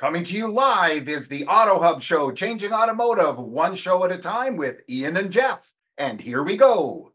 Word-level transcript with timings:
Coming 0.00 0.24
to 0.24 0.34
you 0.34 0.50
live 0.50 1.10
is 1.10 1.28
the 1.28 1.44
Auto 1.44 1.78
Hub 1.78 2.02
Show, 2.02 2.32
changing 2.32 2.72
automotive 2.72 3.36
one 3.36 3.74
show 3.74 4.02
at 4.02 4.10
a 4.10 4.16
time 4.16 4.56
with 4.56 4.80
Ian 4.88 5.18
and 5.18 5.30
Jeff. 5.30 5.74
And 5.98 6.18
here 6.18 6.42
we 6.42 6.56
go. 6.56 7.12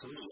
some 0.00 0.29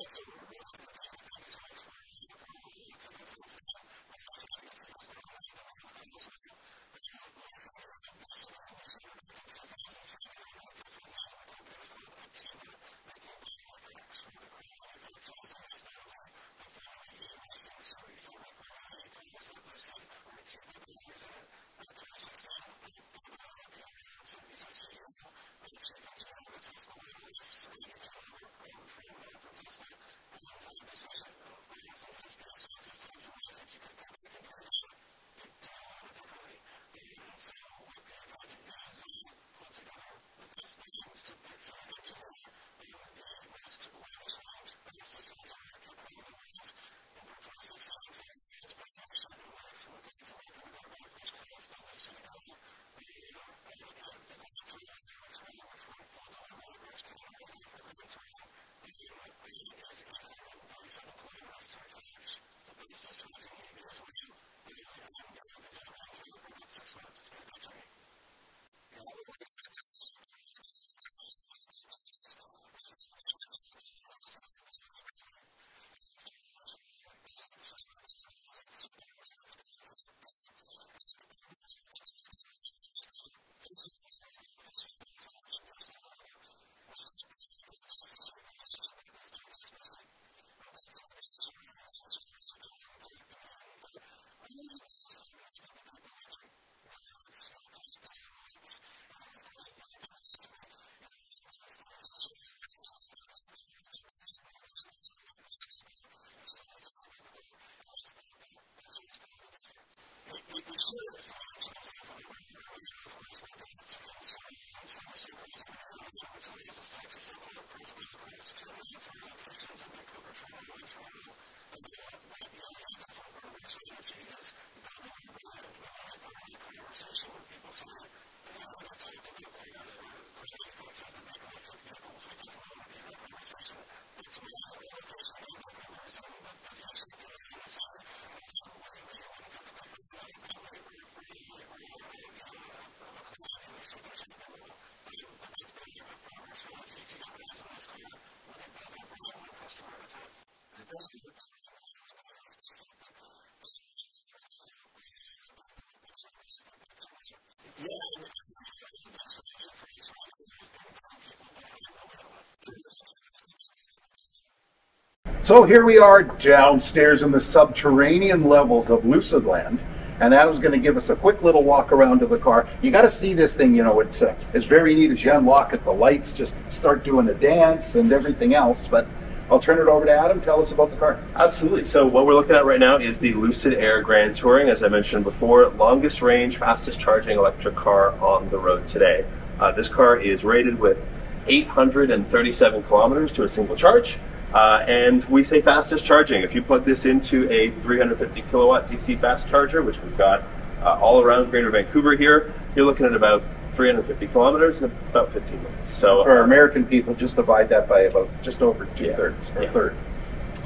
So 165.48 165.62
here 165.62 165.82
we 165.82 165.96
are 165.96 166.24
downstairs 166.24 167.22
in 167.22 167.30
the 167.30 167.40
subterranean 167.40 168.44
levels 168.44 168.90
of 168.90 169.06
Lucid 169.06 169.46
Land. 169.46 169.80
And 170.20 170.34
Adam's 170.34 170.58
going 170.58 170.72
to 170.72 170.78
give 170.78 170.98
us 170.98 171.08
a 171.08 171.16
quick 171.16 171.42
little 171.42 171.64
walk 171.64 171.90
around 171.90 172.18
to 172.18 172.26
the 172.26 172.36
car. 172.36 172.68
You 172.82 172.90
got 172.90 173.00
to 173.00 173.10
see 173.10 173.32
this 173.32 173.56
thing, 173.56 173.74
you 173.74 173.82
know, 173.82 174.00
it's, 174.00 174.20
uh, 174.20 174.34
it's 174.52 174.66
very 174.66 174.94
neat 174.94 175.10
as 175.10 175.24
you 175.24 175.32
unlock 175.32 175.72
it, 175.72 175.82
the 175.84 175.90
lights 175.90 176.34
just 176.34 176.54
start 176.68 177.02
doing 177.02 177.30
a 177.30 177.32
dance 177.32 177.94
and 177.94 178.12
everything 178.12 178.54
else. 178.54 178.88
But 178.88 179.06
I'll 179.50 179.58
turn 179.58 179.78
it 179.78 179.90
over 179.90 180.04
to 180.04 180.12
Adam. 180.12 180.38
Tell 180.38 180.60
us 180.60 180.70
about 180.72 180.90
the 180.90 180.98
car. 180.98 181.18
Absolutely. 181.34 181.86
So 181.86 182.06
what 182.06 182.26
we're 182.26 182.34
looking 182.34 182.54
at 182.54 182.66
right 182.66 182.78
now 182.78 182.98
is 182.98 183.16
the 183.16 183.32
Lucid 183.32 183.72
Air 183.72 184.02
Grand 184.02 184.36
Touring. 184.36 184.68
As 184.68 184.82
I 184.82 184.88
mentioned 184.88 185.24
before, 185.24 185.66
longest 185.70 186.20
range, 186.20 186.58
fastest 186.58 187.00
charging 187.00 187.38
electric 187.38 187.74
car 187.74 188.10
on 188.20 188.50
the 188.50 188.58
road 188.58 188.86
today. 188.86 189.24
Uh, 189.58 189.72
this 189.72 189.88
car 189.88 190.18
is 190.18 190.44
rated 190.44 190.78
with 190.78 190.98
837 191.46 192.82
kilometers 192.82 193.32
to 193.32 193.44
a 193.44 193.48
single 193.48 193.76
charge. 193.76 194.18
Uh, 194.52 194.84
and 194.88 195.24
we 195.26 195.44
say 195.44 195.60
fastest 195.60 196.04
charging. 196.06 196.42
If 196.42 196.54
you 196.54 196.62
plug 196.62 196.84
this 196.84 197.04
into 197.04 197.50
a 197.50 197.70
350 197.82 198.42
kilowatt 198.50 198.86
DC 198.86 199.20
fast 199.20 199.46
charger, 199.48 199.82
which 199.82 200.00
we've 200.02 200.16
got 200.16 200.42
uh, 200.82 200.98
all 201.00 201.20
around 201.20 201.50
Greater 201.50 201.70
Vancouver 201.70 202.16
here, 202.16 202.52
you're 202.74 202.86
looking 202.86 203.04
at 203.06 203.12
about 203.14 203.42
350 203.74 204.26
kilometers 204.28 204.78
in 204.78 204.84
about 205.10 205.32
15 205.32 205.62
minutes. 205.62 205.90
So 205.90 206.24
For 206.24 206.40
uh, 206.40 206.44
American 206.44 206.84
people, 206.86 207.14
just 207.14 207.36
divide 207.36 207.68
that 207.68 207.88
by 207.88 208.00
about 208.00 208.28
just 208.42 208.62
over 208.62 208.86
two 208.96 209.06
Yeah. 209.06 209.16
thirds 209.16 209.52
or 209.54 209.62
Yeah. 209.62 209.70
third. 209.72 209.94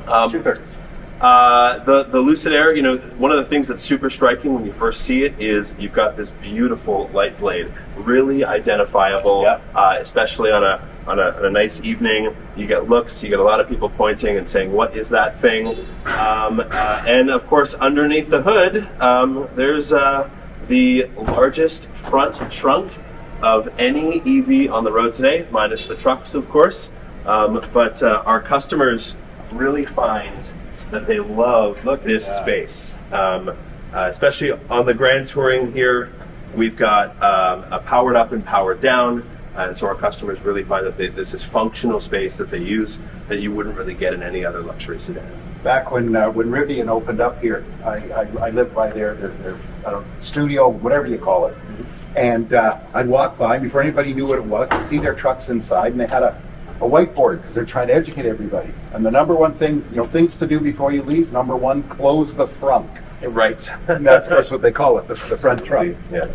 um, 0.06 0.30
Two 0.30 0.42
thirds. 0.42 0.76
Uh, 1.22 1.78
the 1.84 2.02
the 2.02 2.18
Lucid 2.18 2.52
Air, 2.52 2.74
you 2.74 2.82
know, 2.82 2.96
one 3.16 3.30
of 3.30 3.36
the 3.36 3.44
things 3.44 3.68
that's 3.68 3.80
super 3.80 4.10
striking 4.10 4.54
when 4.54 4.66
you 4.66 4.72
first 4.72 5.02
see 5.02 5.22
it 5.22 5.38
is 5.38 5.72
you've 5.78 5.92
got 5.92 6.16
this 6.16 6.32
beautiful 6.32 7.08
light 7.14 7.38
blade, 7.38 7.72
really 7.96 8.44
identifiable, 8.44 9.42
Yep. 9.42 9.62
uh, 9.76 9.96
especially 10.00 10.50
on 10.50 10.64
a, 10.64 10.84
on 11.06 11.20
a 11.20 11.30
on 11.30 11.44
a 11.44 11.50
nice 11.50 11.80
evening. 11.82 12.36
You 12.56 12.66
get 12.66 12.88
looks, 12.88 13.22
you 13.22 13.28
get 13.30 13.38
a 13.38 13.44
lot 13.44 13.60
of 13.60 13.68
people 13.68 13.88
pointing 13.88 14.36
and 14.36 14.48
saying, 14.48 14.72
"What 14.72 14.96
is 14.96 15.08
that 15.10 15.38
thing?" 15.40 15.86
Um, 16.06 16.58
uh, 16.58 17.04
and 17.06 17.30
of 17.30 17.46
course, 17.46 17.74
underneath 17.74 18.28
the 18.28 18.42
hood, 18.42 18.88
um, 19.00 19.48
there's 19.54 19.92
uh, 19.92 20.28
the 20.66 21.04
largest 21.16 21.86
front 21.90 22.34
trunk 22.50 22.90
of 23.42 23.68
any 23.78 24.18
EV 24.26 24.72
on 24.72 24.82
the 24.82 24.90
road 24.90 25.12
today, 25.12 25.46
minus 25.52 25.84
the 25.84 25.94
trucks, 25.94 26.34
of 26.34 26.48
course. 26.48 26.90
Um, 27.26 27.62
but 27.72 28.02
uh, 28.02 28.24
our 28.26 28.40
customers 28.40 29.14
really 29.52 29.84
find 29.84 30.50
they 31.00 31.20
love 31.20 31.84
Look 31.84 32.02
this 32.02 32.26
that. 32.26 32.42
space, 32.42 32.94
um, 33.10 33.48
uh, 33.48 33.54
especially 34.10 34.52
on 34.70 34.86
the 34.86 34.94
Grand 34.94 35.28
Touring 35.28 35.72
here. 35.72 36.12
We've 36.54 36.76
got 36.76 37.10
um, 37.22 37.64
a 37.72 37.78
powered 37.78 38.14
up 38.14 38.32
and 38.32 38.44
powered 38.44 38.80
down, 38.80 39.28
and 39.56 39.76
so 39.76 39.86
our 39.86 39.94
customers 39.94 40.40
really 40.42 40.64
find 40.64 40.86
that 40.86 40.98
they, 40.98 41.08
this 41.08 41.32
is 41.32 41.42
functional 41.42 41.98
space 41.98 42.36
that 42.36 42.50
they 42.50 42.62
use 42.62 43.00
that 43.28 43.40
you 43.40 43.52
wouldn't 43.52 43.76
really 43.76 43.94
get 43.94 44.12
in 44.12 44.22
any 44.22 44.44
other 44.44 44.60
luxury 44.60 45.00
sedan. 45.00 45.30
Back 45.64 45.90
when 45.90 46.14
uh, 46.14 46.30
when 46.30 46.48
Rivian 46.48 46.88
opened 46.88 47.20
up 47.20 47.40
here, 47.40 47.64
I, 47.84 48.10
I, 48.10 48.46
I 48.46 48.50
lived 48.50 48.74
by 48.74 48.90
their, 48.90 49.14
their, 49.14 49.30
their 49.30 49.58
know, 49.84 50.04
studio, 50.20 50.68
whatever 50.68 51.08
you 51.08 51.18
call 51.18 51.46
it. 51.46 51.56
And 52.16 52.52
uh, 52.52 52.78
I'd 52.92 53.08
walk 53.08 53.38
by 53.38 53.58
before 53.58 53.80
anybody 53.80 54.12
knew 54.12 54.26
what 54.26 54.38
it 54.38 54.44
was, 54.44 54.70
I'd 54.70 54.84
see 54.84 54.98
their 54.98 55.14
trucks 55.14 55.48
inside, 55.48 55.92
and 55.92 56.00
they 56.00 56.06
had 56.06 56.22
a, 56.22 56.42
a 56.82 56.84
whiteboard 56.84 57.38
because 57.38 57.54
they're 57.54 57.64
trying 57.64 57.86
to 57.86 57.94
educate 57.94 58.26
everybody. 58.26 58.72
And 58.92 59.06
the 59.06 59.10
number 59.10 59.34
one 59.34 59.54
thing, 59.54 59.84
you 59.90 59.96
know, 59.96 60.04
things 60.04 60.36
to 60.38 60.46
do 60.46 60.58
before 60.60 60.92
you 60.92 61.02
leave. 61.02 61.32
Number 61.32 61.56
one, 61.56 61.84
close 61.84 62.34
the 62.34 62.46
frunk, 62.46 62.88
Right. 63.22 63.70
and 63.88 64.04
that's, 64.04 64.26
that's 64.28 64.50
what 64.50 64.62
they 64.62 64.72
call 64.72 64.98
it, 64.98 65.06
the, 65.06 65.14
the 65.14 65.38
front 65.38 65.64
trunk. 65.64 65.96
Yeah. 66.10 66.28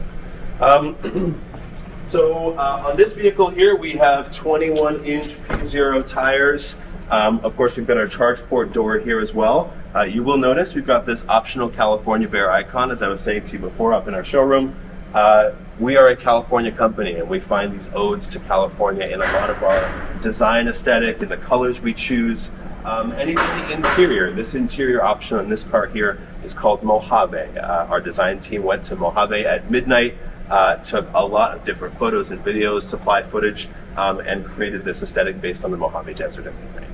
Um, 0.61 1.41
so 2.07 2.53
uh, 2.57 2.85
on 2.87 2.95
this 2.97 3.11
vehicle 3.11 3.49
here, 3.49 3.75
we 3.75 3.91
have 3.91 4.33
21 4.33 5.03
inch 5.03 5.35
P0 5.47 6.05
tires. 6.05 6.75
Um, 7.09 7.39
of 7.43 7.55
course, 7.57 7.75
we've 7.77 7.87
got 7.87 7.97
our 7.97 8.07
charge 8.07 8.41
port 8.43 8.71
door 8.71 8.97
here 8.99 9.19
as 9.19 9.33
well. 9.33 9.73
Uh, 9.95 10.01
you 10.01 10.23
will 10.23 10.37
notice 10.37 10.75
we've 10.75 10.87
got 10.87 11.05
this 11.05 11.25
optional 11.27 11.69
California 11.69 12.27
Bear 12.27 12.51
icon, 12.51 12.91
as 12.91 13.01
I 13.01 13.07
was 13.07 13.21
saying 13.21 13.45
to 13.45 13.53
you 13.53 13.59
before, 13.59 13.93
up 13.93 14.07
in 14.07 14.13
our 14.13 14.23
showroom. 14.23 14.75
Uh, 15.13 15.51
we 15.79 15.95
are 15.95 16.09
a 16.09 16.15
California 16.15 16.71
company, 16.71 17.15
and 17.15 17.29
we 17.29 17.39
find 17.39 17.73
these 17.73 17.89
odes 17.93 18.27
to 18.27 18.39
California 18.39 19.05
in 19.05 19.21
a 19.21 19.33
lot 19.33 19.49
of 19.49 19.63
our 19.63 20.19
design 20.21 20.67
aesthetic 20.67 21.21
and 21.21 21.31
the 21.31 21.37
colors 21.37 21.79
we 21.79 21.93
choose. 21.93 22.51
Um, 22.83 23.11
and 23.11 23.29
even 23.29 23.45
the 23.45 23.73
interior, 23.73 24.31
this 24.31 24.55
interior 24.55 25.03
option 25.03 25.37
on 25.37 25.49
this 25.49 25.63
car 25.63 25.87
here 25.87 26.21
is 26.43 26.53
called 26.53 26.83
Mojave. 26.83 27.57
Uh, 27.57 27.85
our 27.87 27.99
design 27.99 28.39
team 28.39 28.63
went 28.63 28.83
to 28.85 28.95
Mojave 28.95 29.45
at 29.45 29.69
midnight, 29.69 30.15
uh, 30.49 30.77
took 30.77 31.07
a 31.13 31.25
lot 31.25 31.55
of 31.55 31.63
different 31.63 31.93
photos 31.93 32.31
and 32.31 32.43
videos, 32.43 32.83
supply 32.83 33.23
footage, 33.23 33.69
um, 33.97 34.19
and 34.19 34.45
created 34.45 34.85
this 34.85 35.03
aesthetic 35.03 35.41
based 35.41 35.65
on 35.65 35.71
the 35.71 35.77
Mojave 35.77 36.13
Desert 36.13 36.47
at 36.47 36.53
midnight. 36.53 36.89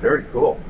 Very 0.00 0.24
cool. 0.32 0.60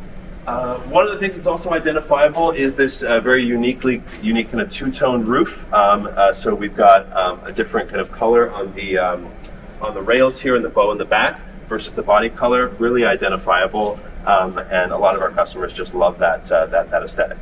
Uh, 0.46 0.79
one 0.81 1.06
of 1.06 1.11
the 1.11 1.19
things 1.19 1.35
that's 1.35 1.46
also 1.46 1.70
identifiable 1.70 2.50
is 2.50 2.76
this 2.76 3.02
uh, 3.02 3.19
very 3.20 3.43
uniquely 3.43 4.02
unique 4.23 4.50
kind 4.50 4.61
of 4.61 4.70
two-tone 4.70 5.25
roof. 5.25 5.73
Um, 5.73 6.06
uh, 6.14 6.35
so 6.35 6.55
we've 6.55 6.76
got 6.76 7.11
um, 7.17 7.41
a 7.44 7.52
different 7.52 7.88
kind 7.88 8.00
of 8.00 8.12
color 8.12 8.50
on 8.50 8.75
the 8.75 8.99
um, 8.99 9.32
on 9.81 9.94
the 9.94 10.02
rails 10.02 10.38
here 10.38 10.55
and 10.55 10.64
the 10.64 10.69
bow 10.69 10.93
in 10.93 10.99
the 10.99 11.05
back 11.05 11.41
versus 11.67 11.94
the 11.94 12.02
body 12.02 12.29
color. 12.29 12.69
Really 12.79 13.06
identifiable, 13.06 13.99
um, 14.26 14.58
and 14.58 14.93
a 14.93 14.99
lot 14.99 15.14
of 15.14 15.23
our 15.23 15.31
customers 15.31 15.73
just 15.73 15.94
love 15.94 16.19
that 16.19 16.50
uh, 16.52 16.67
that 16.67 16.91
that 16.91 17.02
aesthetic. 17.02 17.38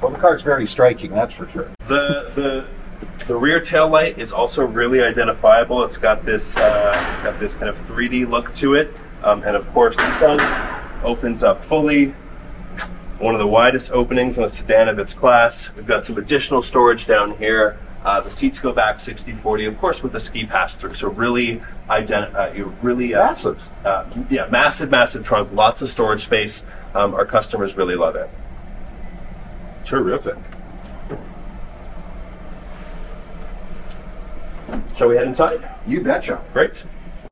Well, 0.00 0.12
the 0.12 0.18
car's 0.18 0.42
very 0.42 0.68
striking, 0.68 1.10
that's 1.10 1.34
for 1.34 1.48
sure. 1.48 1.72
The 1.88 2.30
the 2.36 2.66
the 3.26 3.36
rear 3.36 3.58
tail 3.58 3.88
light 3.88 4.16
is 4.16 4.30
also 4.30 4.64
really 4.64 5.02
identifiable. 5.02 5.82
It's 5.82 5.98
got 5.98 6.24
this 6.24 6.56
uh, 6.56 7.08
it's 7.10 7.20
got 7.20 7.40
this 7.40 7.56
kind 7.56 7.68
of 7.68 7.76
3D 7.78 8.28
look 8.28 8.54
to 8.54 8.74
it, 8.74 8.94
um, 9.24 9.42
and 9.42 9.56
of 9.56 9.68
course 9.72 9.96
the 9.96 10.06
trunk 10.18 10.40
opens 11.02 11.42
up 11.42 11.64
fully. 11.64 12.14
One 13.18 13.34
of 13.34 13.40
the 13.40 13.46
widest 13.46 13.90
openings 13.90 14.38
in 14.38 14.44
a 14.44 14.48
sedan 14.48 14.88
of 14.88 14.98
its 14.98 15.12
class. 15.12 15.74
We've 15.74 15.86
got 15.86 16.04
some 16.04 16.18
additional 16.18 16.62
storage 16.62 17.06
down 17.06 17.36
here. 17.36 17.76
Uh, 18.04 18.20
the 18.20 18.30
seats 18.30 18.60
go 18.60 18.72
back 18.72 18.98
60-40, 18.98 19.66
of 19.66 19.78
course, 19.78 20.02
with 20.04 20.12
the 20.12 20.20
ski 20.20 20.46
pass 20.46 20.76
through. 20.76 20.94
So 20.94 21.08
really, 21.08 21.60
ident- 21.90 22.34
uh, 22.34 22.52
you 22.54 22.72
really 22.80 23.14
uh, 23.14 23.24
Massive. 23.24 23.68
Uh, 23.84 24.06
yeah, 24.30 24.46
massive, 24.50 24.90
massive 24.90 25.24
trunk, 25.26 25.52
lots 25.52 25.82
of 25.82 25.90
storage 25.90 26.22
space. 26.22 26.64
Um, 26.94 27.12
our 27.12 27.26
customers 27.26 27.76
really 27.76 27.96
love 27.96 28.14
it. 28.14 28.30
Terrific. 29.84 30.36
Shall 34.96 35.08
we 35.08 35.16
head 35.16 35.26
inside? 35.26 35.68
You 35.86 36.02
betcha. 36.02 36.40
Great. 36.52 36.84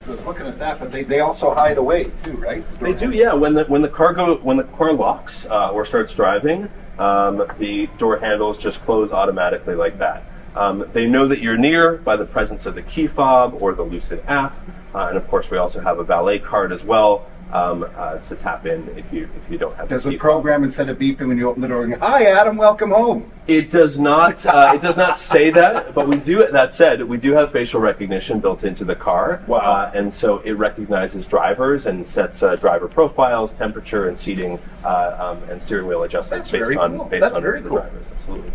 Looking 0.06 0.46
at 0.46 0.58
that, 0.60 0.78
but 0.78 0.92
they, 0.92 1.02
they 1.02 1.20
also 1.20 1.52
hide 1.52 1.78
away 1.78 2.12
too, 2.22 2.36
right? 2.36 2.64
They 2.80 2.92
do, 2.92 3.10
yeah. 3.10 3.34
When 3.34 3.54
the 3.54 3.64
when 3.64 3.82
the 3.82 3.88
car 3.88 4.12
go 4.12 4.36
when 4.36 4.56
the 4.56 4.64
car 4.64 4.92
locks 4.92 5.46
uh, 5.46 5.70
or 5.70 5.84
starts 5.84 6.14
driving, 6.14 6.70
um, 6.98 7.44
the 7.58 7.88
door 7.98 8.18
handles 8.18 8.58
just 8.58 8.80
close 8.84 9.10
automatically 9.10 9.74
like 9.74 9.98
that. 9.98 10.22
Um, 10.54 10.88
they 10.92 11.06
know 11.06 11.26
that 11.26 11.40
you're 11.40 11.58
near 11.58 11.96
by 11.98 12.16
the 12.16 12.24
presence 12.24 12.66
of 12.66 12.76
the 12.76 12.82
key 12.82 13.08
fob 13.08 13.60
or 13.60 13.74
the 13.74 13.82
Lucid 13.82 14.22
app, 14.28 14.54
uh, 14.94 15.08
and 15.08 15.16
of 15.16 15.26
course 15.28 15.50
we 15.50 15.58
also 15.58 15.80
have 15.80 15.98
a 15.98 16.04
valet 16.04 16.38
card 16.38 16.72
as 16.72 16.84
well 16.84 17.26
um, 17.52 17.86
uh, 17.96 18.18
to 18.18 18.34
tap 18.34 18.66
in 18.66 18.88
if 18.96 19.10
you 19.12 19.28
if 19.44 19.50
you 19.50 19.58
don't 19.58 19.74
have. 19.76 19.88
Does 19.88 20.02
the 20.02 20.10
the 20.10 20.14
key 20.14 20.18
fob. 20.18 20.22
program 20.22 20.64
instead 20.64 20.88
of 20.88 20.98
beeping 20.98 21.28
when 21.28 21.38
you 21.38 21.48
open 21.48 21.62
the 21.62 21.68
door, 21.68 21.86
going, 21.86 22.00
"Hi, 22.00 22.24
Adam, 22.24 22.56
welcome 22.56 22.90
home"? 22.90 23.30
It 23.46 23.70
does 23.70 23.98
not. 24.00 24.44
Uh, 24.44 24.72
it 24.74 24.80
does 24.80 24.96
not 24.96 25.16
say 25.16 25.50
that, 25.50 25.94
but 25.94 26.08
we 26.08 26.16
do. 26.16 26.46
That 26.50 26.72
said, 26.72 27.02
we 27.02 27.16
do 27.18 27.32
have 27.32 27.52
facial 27.52 27.80
recognition 27.80 28.40
built 28.40 28.64
into 28.64 28.84
the 28.84 28.96
car. 28.96 29.42
Wow. 29.46 29.58
Uh, 29.58 29.92
and 29.94 30.12
so 30.12 30.38
it 30.40 30.52
recognizes 30.52 31.26
drivers 31.26 31.86
and 31.86 32.04
sets 32.04 32.42
uh, 32.42 32.56
driver 32.56 32.88
profiles, 32.88 33.52
temperature, 33.52 34.08
and 34.08 34.18
seating, 34.18 34.58
uh, 34.84 35.36
um, 35.38 35.48
and 35.48 35.62
steering 35.62 35.86
wheel 35.86 36.02
adjustments 36.02 36.50
That's 36.50 36.68
based 36.68 36.78
on 36.78 36.96
cool. 36.96 37.04
based 37.06 37.20
That's 37.20 37.34
on 37.36 37.42
very 37.42 37.60
the 37.60 37.68
cool. 37.68 37.78
drivers. 37.78 38.06
Absolutely. 38.16 38.50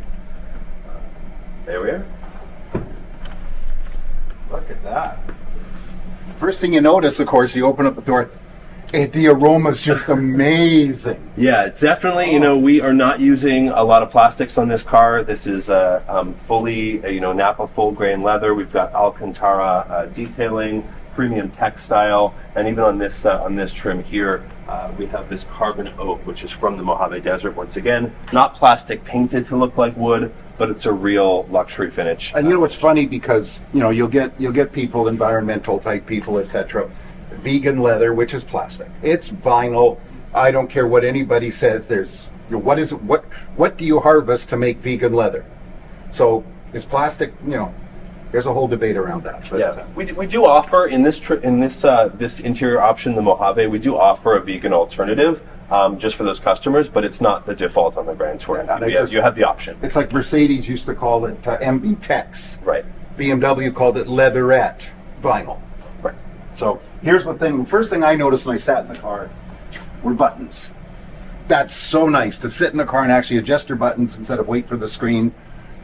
Uh, 0.87 0.89
there 1.65 1.81
we 1.81 1.89
are. 1.91 2.05
Look 4.51 4.69
at 4.69 4.83
that. 4.83 5.19
First 6.37 6.59
thing 6.59 6.73
you 6.73 6.81
notice, 6.81 7.19
of 7.21 7.27
course, 7.27 7.55
you 7.55 7.65
open 7.65 7.85
up 7.85 7.95
the 7.95 8.01
door. 8.01 8.29
It, 8.93 9.13
the 9.13 9.29
aroma's 9.29 9.81
just 9.81 10.09
amazing. 10.09 11.31
Yeah, 11.37 11.63
it's 11.63 11.79
definitely. 11.79 12.33
You 12.33 12.41
know, 12.41 12.57
we 12.57 12.81
are 12.81 12.91
not 12.91 13.21
using 13.21 13.69
a 13.69 13.81
lot 13.81 14.03
of 14.03 14.11
plastics 14.11 14.57
on 14.57 14.67
this 14.67 14.83
car. 14.83 15.23
This 15.23 15.47
is 15.47 15.69
uh, 15.69 16.03
um, 16.09 16.33
fully, 16.33 17.01
uh, 17.01 17.07
you 17.07 17.21
know, 17.21 17.31
Napa 17.31 17.67
full 17.67 17.93
grain 17.93 18.21
leather. 18.21 18.53
We've 18.53 18.71
got 18.71 18.93
Alcantara 18.93 19.87
uh, 19.89 20.05
detailing, 20.07 20.85
premium 21.15 21.49
textile, 21.49 22.35
and 22.55 22.67
even 22.67 22.83
on 22.83 22.97
this 22.97 23.25
uh, 23.25 23.41
on 23.41 23.55
this 23.55 23.71
trim 23.71 24.03
here, 24.03 24.43
uh, 24.67 24.91
we 24.97 25.05
have 25.05 25.29
this 25.29 25.45
carbon 25.45 25.93
oak, 25.97 26.25
which 26.27 26.43
is 26.43 26.51
from 26.51 26.75
the 26.75 26.83
Mojave 26.83 27.21
Desert. 27.21 27.55
Once 27.55 27.77
again, 27.77 28.13
not 28.33 28.55
plastic 28.55 29.05
painted 29.05 29.45
to 29.45 29.55
look 29.55 29.77
like 29.77 29.95
wood, 29.95 30.33
but 30.57 30.69
it's 30.69 30.85
a 30.85 30.91
real 30.91 31.43
luxury 31.43 31.89
finish. 31.89 32.33
And 32.35 32.45
you 32.45 32.53
know 32.53 32.59
what's 32.59 32.75
funny 32.75 33.05
because 33.05 33.61
you 33.73 33.79
know 33.79 33.89
you'll 33.89 34.09
get 34.09 34.33
you'll 34.37 34.51
get 34.51 34.73
people, 34.73 35.07
environmental 35.07 35.79
type 35.79 36.05
people, 36.05 36.39
etc. 36.39 36.91
Vegan 37.31 37.79
leather, 37.79 38.13
which 38.13 38.33
is 38.33 38.43
plastic. 38.43 38.89
It's 39.01 39.29
vinyl. 39.29 39.99
I 40.33 40.51
don't 40.51 40.69
care 40.69 40.87
what 40.87 41.03
anybody 41.03 41.51
says. 41.51 41.87
There's 41.87 42.27
you 42.49 42.57
know, 42.57 42.63
what 42.63 42.79
is 42.79 42.93
what 42.93 43.23
what 43.55 43.77
do 43.77 43.85
you 43.85 43.99
harvest 43.99 44.49
to 44.49 44.57
make 44.57 44.77
vegan 44.79 45.13
leather? 45.13 45.45
So 46.11 46.43
is 46.73 46.85
plastic? 46.85 47.33
You 47.45 47.51
know, 47.51 47.73
there's 48.31 48.45
a 48.45 48.53
whole 48.53 48.67
debate 48.67 48.95
around 48.97 49.23
that. 49.23 49.47
But, 49.49 49.59
Yeah, 49.59 49.65
uh, 49.67 49.85
we, 49.95 50.05
do- 50.05 50.15
we 50.15 50.27
do 50.27 50.45
offer 50.45 50.85
in 50.87 51.03
this 51.03 51.19
tri- 51.19 51.39
in 51.43 51.59
this 51.59 51.83
uh, 51.83 52.09
this 52.13 52.39
interior 52.39 52.81
option, 52.81 53.15
the 53.15 53.21
Mojave. 53.21 53.67
We 53.67 53.79
do 53.79 53.97
offer 53.97 54.35
a 54.37 54.41
vegan 54.41 54.73
alternative 54.73 55.41
um, 55.69 55.97
just 55.97 56.15
for 56.15 56.23
those 56.23 56.39
customers, 56.39 56.89
but 56.89 57.03
it's 57.03 57.21
not 57.21 57.45
the 57.45 57.55
default 57.55 57.97
on 57.97 58.05
the 58.05 58.13
Grand 58.13 58.39
Touring. 58.41 58.67
Yeah, 58.67 58.75
and 58.75 58.85
I 58.85 58.87
you, 58.87 58.93
have, 58.97 59.03
just- 59.03 59.13
you 59.13 59.21
have 59.21 59.35
the 59.35 59.43
option, 59.43 59.77
it's 59.81 59.95
like 59.95 60.11
Mercedes 60.13 60.67
used 60.67 60.85
to 60.85 60.95
call 60.95 61.25
it 61.25 61.45
uh, 61.47 61.57
MB 61.59 62.01
Tex. 62.01 62.59
right? 62.63 62.85
BMW 63.17 63.73
called 63.73 63.97
it 63.97 64.07
leatherette 64.07 64.89
vinyl. 65.21 65.59
So 66.55 66.79
Here's 67.01 67.25
the 67.25 67.33
thing. 67.33 67.57
The 67.57 67.69
first 67.69 67.89
thing 67.89 68.03
I 68.03 68.15
noticed 68.15 68.45
when 68.45 68.53
I 68.53 68.57
sat 68.57 68.85
in 68.85 68.93
the 68.93 68.99
car 68.99 69.29
were 70.03 70.13
buttons. 70.13 70.69
That's 71.47 71.75
so 71.75 72.07
nice 72.07 72.37
to 72.39 72.49
sit 72.49 72.71
in 72.71 72.77
the 72.77 72.85
car 72.85 73.03
and 73.03 73.11
actually 73.11 73.37
adjust 73.37 73.69
your 73.69 73.77
buttons 73.77 74.15
instead 74.15 74.39
of 74.39 74.47
wait 74.47 74.67
for 74.67 74.77
the 74.77 74.87
screen 74.87 75.33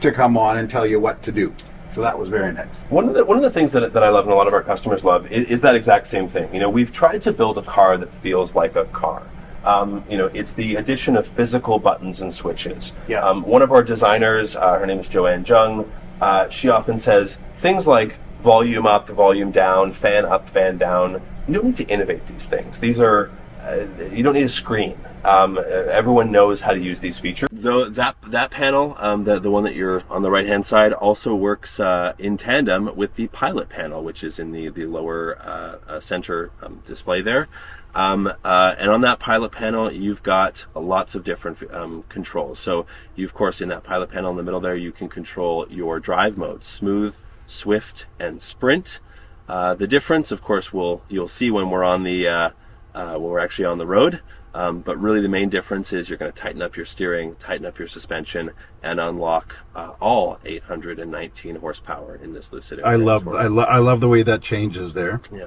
to 0.00 0.12
come 0.12 0.38
on 0.38 0.58
and 0.58 0.70
tell 0.70 0.86
you 0.86 1.00
what 1.00 1.22
to 1.24 1.32
do. 1.32 1.52
So 1.88 2.02
that 2.02 2.16
was 2.16 2.28
very 2.28 2.52
nice. 2.52 2.78
One 2.90 3.08
of 3.08 3.14
the 3.14 3.24
one 3.24 3.36
of 3.36 3.42
the 3.42 3.50
things 3.50 3.72
that, 3.72 3.92
that 3.92 4.02
I 4.02 4.10
love 4.10 4.26
and 4.26 4.32
a 4.32 4.36
lot 4.36 4.46
of 4.46 4.54
our 4.54 4.62
customers 4.62 5.04
love 5.04 5.30
is, 5.32 5.46
is 5.46 5.60
that 5.62 5.74
exact 5.74 6.06
same 6.06 6.28
thing. 6.28 6.52
You 6.54 6.60
know, 6.60 6.70
we've 6.70 6.92
tried 6.92 7.22
to 7.22 7.32
build 7.32 7.58
a 7.58 7.62
car 7.62 7.96
that 7.96 8.12
feels 8.14 8.54
like 8.54 8.76
a 8.76 8.84
car. 8.86 9.22
Um, 9.64 10.04
you 10.08 10.16
know, 10.16 10.26
it's 10.26 10.52
the 10.52 10.76
addition 10.76 11.16
of 11.16 11.26
physical 11.26 11.78
buttons 11.78 12.20
and 12.20 12.32
switches. 12.32 12.94
Yeah. 13.08 13.24
Um, 13.24 13.42
one 13.42 13.62
of 13.62 13.72
our 13.72 13.82
designers, 13.82 14.54
uh, 14.54 14.78
her 14.78 14.86
name 14.86 15.00
is 15.00 15.08
Joanne 15.08 15.44
Jung. 15.44 15.90
Uh, 16.20 16.48
she 16.48 16.68
often 16.68 16.98
says 16.98 17.38
things 17.56 17.86
like 17.86 18.18
volume 18.42 18.86
up, 18.86 19.08
volume 19.08 19.50
down, 19.50 19.92
fan 19.92 20.24
up, 20.24 20.48
fan 20.48 20.78
down. 20.78 21.22
You 21.46 21.54
don't 21.54 21.64
need 21.66 21.76
to 21.76 21.84
innovate 21.84 22.26
these 22.26 22.46
things. 22.46 22.78
These 22.78 23.00
are 23.00 23.30
uh, 23.62 23.86
you 24.12 24.22
don't 24.22 24.34
need 24.34 24.44
a 24.44 24.48
screen. 24.48 24.98
Um, 25.24 25.58
everyone 25.58 26.30
knows 26.30 26.60
how 26.60 26.72
to 26.72 26.80
use 26.80 27.00
these 27.00 27.18
features. 27.18 27.48
Though 27.52 27.88
that 27.88 28.16
that 28.28 28.50
panel, 28.50 28.96
um, 28.98 29.24
the 29.24 29.40
the 29.40 29.50
one 29.50 29.64
that 29.64 29.74
you're 29.74 30.02
on 30.08 30.22
the 30.22 30.30
right 30.30 30.46
hand 30.46 30.64
side, 30.64 30.92
also 30.92 31.34
works 31.34 31.80
uh, 31.80 32.14
in 32.18 32.36
tandem 32.38 32.94
with 32.96 33.16
the 33.16 33.26
pilot 33.28 33.68
panel, 33.68 34.02
which 34.02 34.22
is 34.22 34.38
in 34.38 34.52
the 34.52 34.68
the 34.68 34.86
lower 34.86 35.38
uh, 35.40 35.78
uh, 35.88 36.00
center 36.00 36.50
um, 36.62 36.82
display 36.86 37.20
there. 37.20 37.48
Um, 37.94 38.32
uh, 38.44 38.74
and 38.78 38.90
on 38.90 39.00
that 39.00 39.18
pilot 39.18 39.50
panel, 39.50 39.90
you've 39.90 40.22
got 40.22 40.66
lots 40.74 41.14
of 41.14 41.24
different 41.24 41.58
um, 41.72 42.04
controls. 42.08 42.60
So 42.60 42.86
you, 43.16 43.26
of 43.26 43.34
course, 43.34 43.60
in 43.60 43.70
that 43.70 43.82
pilot 43.82 44.10
panel 44.10 44.30
in 44.30 44.36
the 44.36 44.42
middle 44.42 44.60
there, 44.60 44.76
you 44.76 44.92
can 44.92 45.08
control 45.08 45.66
your 45.68 45.98
drive 45.98 46.38
modes: 46.38 46.66
smooth, 46.66 47.16
swift, 47.48 48.06
and 48.20 48.40
sprint. 48.40 49.00
Uh, 49.48 49.74
the 49.74 49.88
difference, 49.88 50.30
of 50.30 50.42
course, 50.42 50.72
will 50.72 51.02
you'll 51.08 51.26
see 51.26 51.50
when 51.50 51.70
we're 51.70 51.82
on 51.82 52.04
the 52.04 52.28
uh, 52.28 52.50
uh, 52.94 53.12
when 53.14 53.30
we're 53.32 53.40
actually 53.40 53.64
on 53.64 53.78
the 53.78 53.86
road. 53.86 54.20
Um, 54.54 54.80
but 54.80 54.98
really, 54.98 55.20
the 55.20 55.28
main 55.28 55.50
difference 55.50 55.92
is 55.92 56.08
you're 56.08 56.18
going 56.18 56.32
to 56.32 56.38
tighten 56.38 56.62
up 56.62 56.76
your 56.76 56.86
steering, 56.86 57.36
tighten 57.36 57.66
up 57.66 57.78
your 57.78 57.88
suspension, 57.88 58.50
and 58.82 58.98
unlock 58.98 59.56
uh, 59.74 59.92
all 60.00 60.38
819 60.44 61.56
horsepower 61.56 62.16
in 62.16 62.32
this 62.32 62.52
Lucid. 62.52 62.80
I 62.82 62.96
love 62.96 63.28
I, 63.28 63.46
lo- 63.46 63.64
I 63.64 63.78
love 63.78 64.00
the 64.00 64.08
way 64.08 64.22
that 64.22 64.42
changes 64.42 64.94
there. 64.94 65.20
Yeah. 65.32 65.46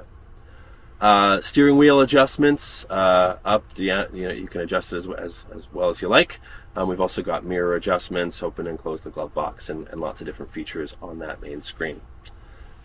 Uh, 1.00 1.40
steering 1.40 1.76
wheel 1.76 2.00
adjustments 2.00 2.86
uh, 2.88 3.36
up. 3.44 3.64
Yeah, 3.76 4.06
you 4.12 4.28
know 4.28 4.34
you 4.34 4.46
can 4.46 4.60
adjust 4.60 4.92
it 4.92 4.98
as, 4.98 5.08
as, 5.08 5.46
as 5.54 5.68
well 5.72 5.90
as 5.90 6.00
you 6.00 6.08
like. 6.08 6.40
Um, 6.74 6.88
we've 6.88 7.00
also 7.00 7.22
got 7.22 7.44
mirror 7.44 7.74
adjustments, 7.74 8.42
open 8.42 8.66
and 8.66 8.78
close 8.78 9.02
the 9.02 9.10
glove 9.10 9.34
box, 9.34 9.68
and, 9.68 9.86
and 9.88 10.00
lots 10.00 10.20
of 10.20 10.26
different 10.26 10.52
features 10.52 10.96
on 11.02 11.18
that 11.18 11.42
main 11.42 11.60
screen. 11.60 12.00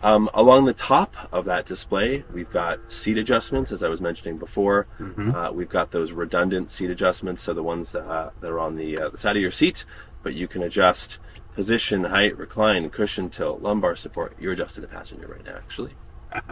Um, 0.02 0.30
along 0.32 0.66
the 0.66 0.74
top 0.74 1.14
of 1.32 1.44
that 1.46 1.66
display, 1.66 2.24
we've 2.32 2.50
got 2.50 2.92
seat 2.92 3.18
adjustments, 3.18 3.72
as 3.72 3.82
I 3.82 3.88
was 3.88 4.00
mentioning 4.00 4.36
before. 4.38 4.86
Uh, 5.34 5.50
we've 5.52 5.68
got 5.68 5.90
those 5.90 6.12
redundant 6.12 6.70
seat 6.70 6.90
adjustments, 6.90 7.42
so 7.42 7.52
the 7.52 7.62
ones 7.62 7.92
that, 7.92 8.04
uh, 8.06 8.30
that 8.40 8.50
are 8.50 8.60
on 8.60 8.76
the, 8.76 8.96
uh, 8.98 9.08
the 9.08 9.18
side 9.18 9.36
of 9.36 9.42
your 9.42 9.50
seat, 9.50 9.84
but 10.22 10.34
you 10.34 10.46
can 10.46 10.62
adjust 10.62 11.18
position, 11.54 12.04
height, 12.04 12.38
recline, 12.38 12.88
cushion 12.90 13.28
tilt, 13.30 13.60
lumbar 13.62 13.96
support. 13.96 14.36
You're 14.38 14.52
adjusting 14.52 14.82
the 14.82 14.88
passenger 14.88 15.26
right 15.26 15.44
now, 15.44 15.56
actually. 15.56 15.94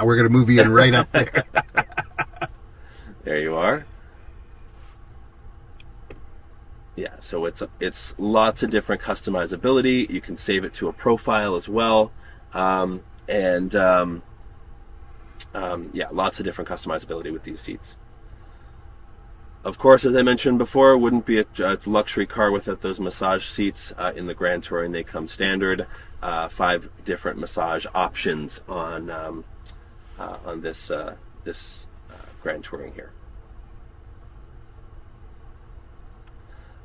We're 0.03 0.17
going 0.17 0.27
to 0.27 0.33
move 0.33 0.51
you 0.51 0.63
in 0.63 0.73
right 0.73 0.95
up 0.95 1.13
there. 1.13 1.45
There 3.27 3.41
you 3.41 3.57
are. 3.57 3.85
Yeah, 6.97 7.15
so 7.21 7.45
it's 7.45 7.63
it's 7.79 8.15
lots 8.17 8.63
of 8.63 8.71
different 8.71 9.03
customizability. 9.03 10.09
You 10.09 10.23
can 10.23 10.39
save 10.39 10.65
it 10.65 10.73
to 10.75 10.89
a 10.89 10.93
profile 10.95 11.55
as 11.55 11.69
well, 11.69 12.11
um, 12.55 13.03
and 13.29 13.77
um, 13.77 14.23
um, 15.55 15.91
yeah, 15.93 16.09
lots 16.11 16.41
of 16.41 16.47
different 16.47 16.71
customizability 16.71 17.31
with 17.31 17.45
these 17.45 17.61
seats. 17.61 17.97
Of 19.63 19.79
course, 19.79 20.07
as 20.07 20.17
I 20.17 20.23
mentioned 20.23 20.59
before, 20.59 20.93
it 20.93 20.99
wouldn't 20.99 21.27
be 21.27 21.41
a, 21.41 21.47
a 21.59 21.77
luxury 21.85 22.25
car 22.25 22.51
without 22.51 22.81
those 22.81 22.99
massage 22.99 23.47
seats. 23.47 23.93
Uh, 23.99 24.13
in 24.15 24.27
the 24.27 24.35
Grand 24.35 24.63
Touring, 24.63 24.93
they 24.93 25.03
come 25.03 25.29
standard. 25.29 25.87
Uh, 26.23 26.49
five 26.49 26.89
different 27.05 27.39
massage 27.39 27.85
options 27.95 28.63
on 28.69 29.11
um, 29.11 29.45
uh, 30.19 30.39
on 30.47 30.63
this 30.63 30.91
uh, 30.91 31.15
this 31.45 31.89
uh, 32.11 32.15
Grand 32.43 32.65
Touring 32.65 32.95
here. 32.95 33.13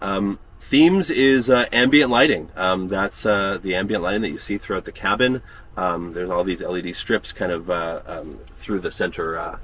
Um, 0.02 0.40
themes 0.60 1.10
is 1.10 1.50
uh, 1.50 1.66
ambient 1.72 2.10
lighting. 2.12 2.50
Um, 2.56 2.88
that's 2.88 3.26
uh, 3.26 3.60
the 3.62 3.76
ambient 3.76 4.04
lighting 4.04 4.22
that 4.22 4.32
you 4.32 4.40
see 4.40 4.58
throughout 4.58 4.86
the 4.86 4.92
cabin. 4.92 5.42
Um, 5.78 6.14
there's 6.14 6.30
all 6.30 6.44
these 6.44 6.62
LED 6.62 6.96
strips 6.96 7.32
kind 7.32 7.52
of 7.52 7.70
uh, 7.70 8.02
um, 8.06 8.40
through 8.60 8.80
the 8.80 8.92
center 8.92 9.38
uh, 9.38 9.58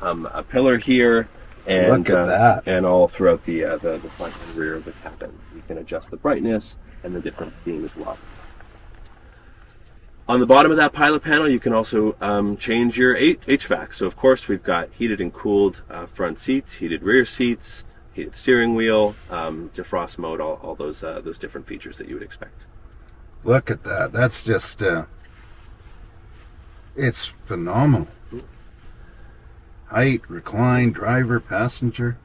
um, 0.00 0.26
a 0.32 0.42
pillar 0.42 0.76
here, 0.78 1.28
and 1.66 2.06
Look 2.06 2.10
at 2.10 2.16
uh, 2.16 2.26
that. 2.26 2.62
and 2.66 2.84
all 2.84 3.08
throughout 3.08 3.44
the, 3.46 3.64
uh, 3.64 3.76
the 3.78 3.96
the 3.98 4.10
front 4.10 4.34
and 4.46 4.54
rear 4.54 4.74
of 4.74 4.84
the 4.84 4.92
cabin. 4.92 5.32
You 5.54 5.62
can 5.66 5.78
adjust 5.78 6.10
the 6.10 6.16
brightness 6.18 6.76
and 7.02 7.14
the 7.14 7.20
different 7.20 7.54
theme 7.64 7.84
as 7.84 7.96
well. 7.96 8.18
On 10.28 10.40
the 10.40 10.46
bottom 10.46 10.72
of 10.72 10.76
that 10.76 10.92
pilot 10.92 11.22
panel, 11.22 11.48
you 11.48 11.60
can 11.60 11.72
also 11.72 12.16
um, 12.20 12.56
change 12.56 12.98
your 12.98 13.16
H- 13.16 13.40
HVAC. 13.46 13.94
So, 13.94 14.06
of 14.06 14.16
course, 14.16 14.48
we've 14.48 14.62
got 14.62 14.88
heated 14.92 15.20
and 15.20 15.32
cooled 15.32 15.82
uh, 15.88 16.06
front 16.06 16.40
seats, 16.40 16.74
heated 16.74 17.02
rear 17.04 17.24
seats, 17.24 17.84
heated 18.16 18.34
steering 18.34 18.74
wheel, 18.74 19.14
um, 19.30 19.70
defrost 19.74 20.16
mode, 20.16 20.40
all, 20.40 20.58
all 20.62 20.74
those 20.74 21.04
uh, 21.04 21.20
those 21.20 21.38
different 21.38 21.66
features 21.66 21.98
that 21.98 22.08
you 22.08 22.14
would 22.14 22.22
expect. 22.22 22.64
Look 23.44 23.70
at 23.70 23.84
that. 23.84 24.10
That's 24.10 24.42
just, 24.42 24.82
uh, 24.82 25.04
it's 26.96 27.32
phenomenal. 27.44 28.08
Height, 29.86 30.22
recline, 30.28 30.90
driver, 30.90 31.38
passenger. 31.38 32.18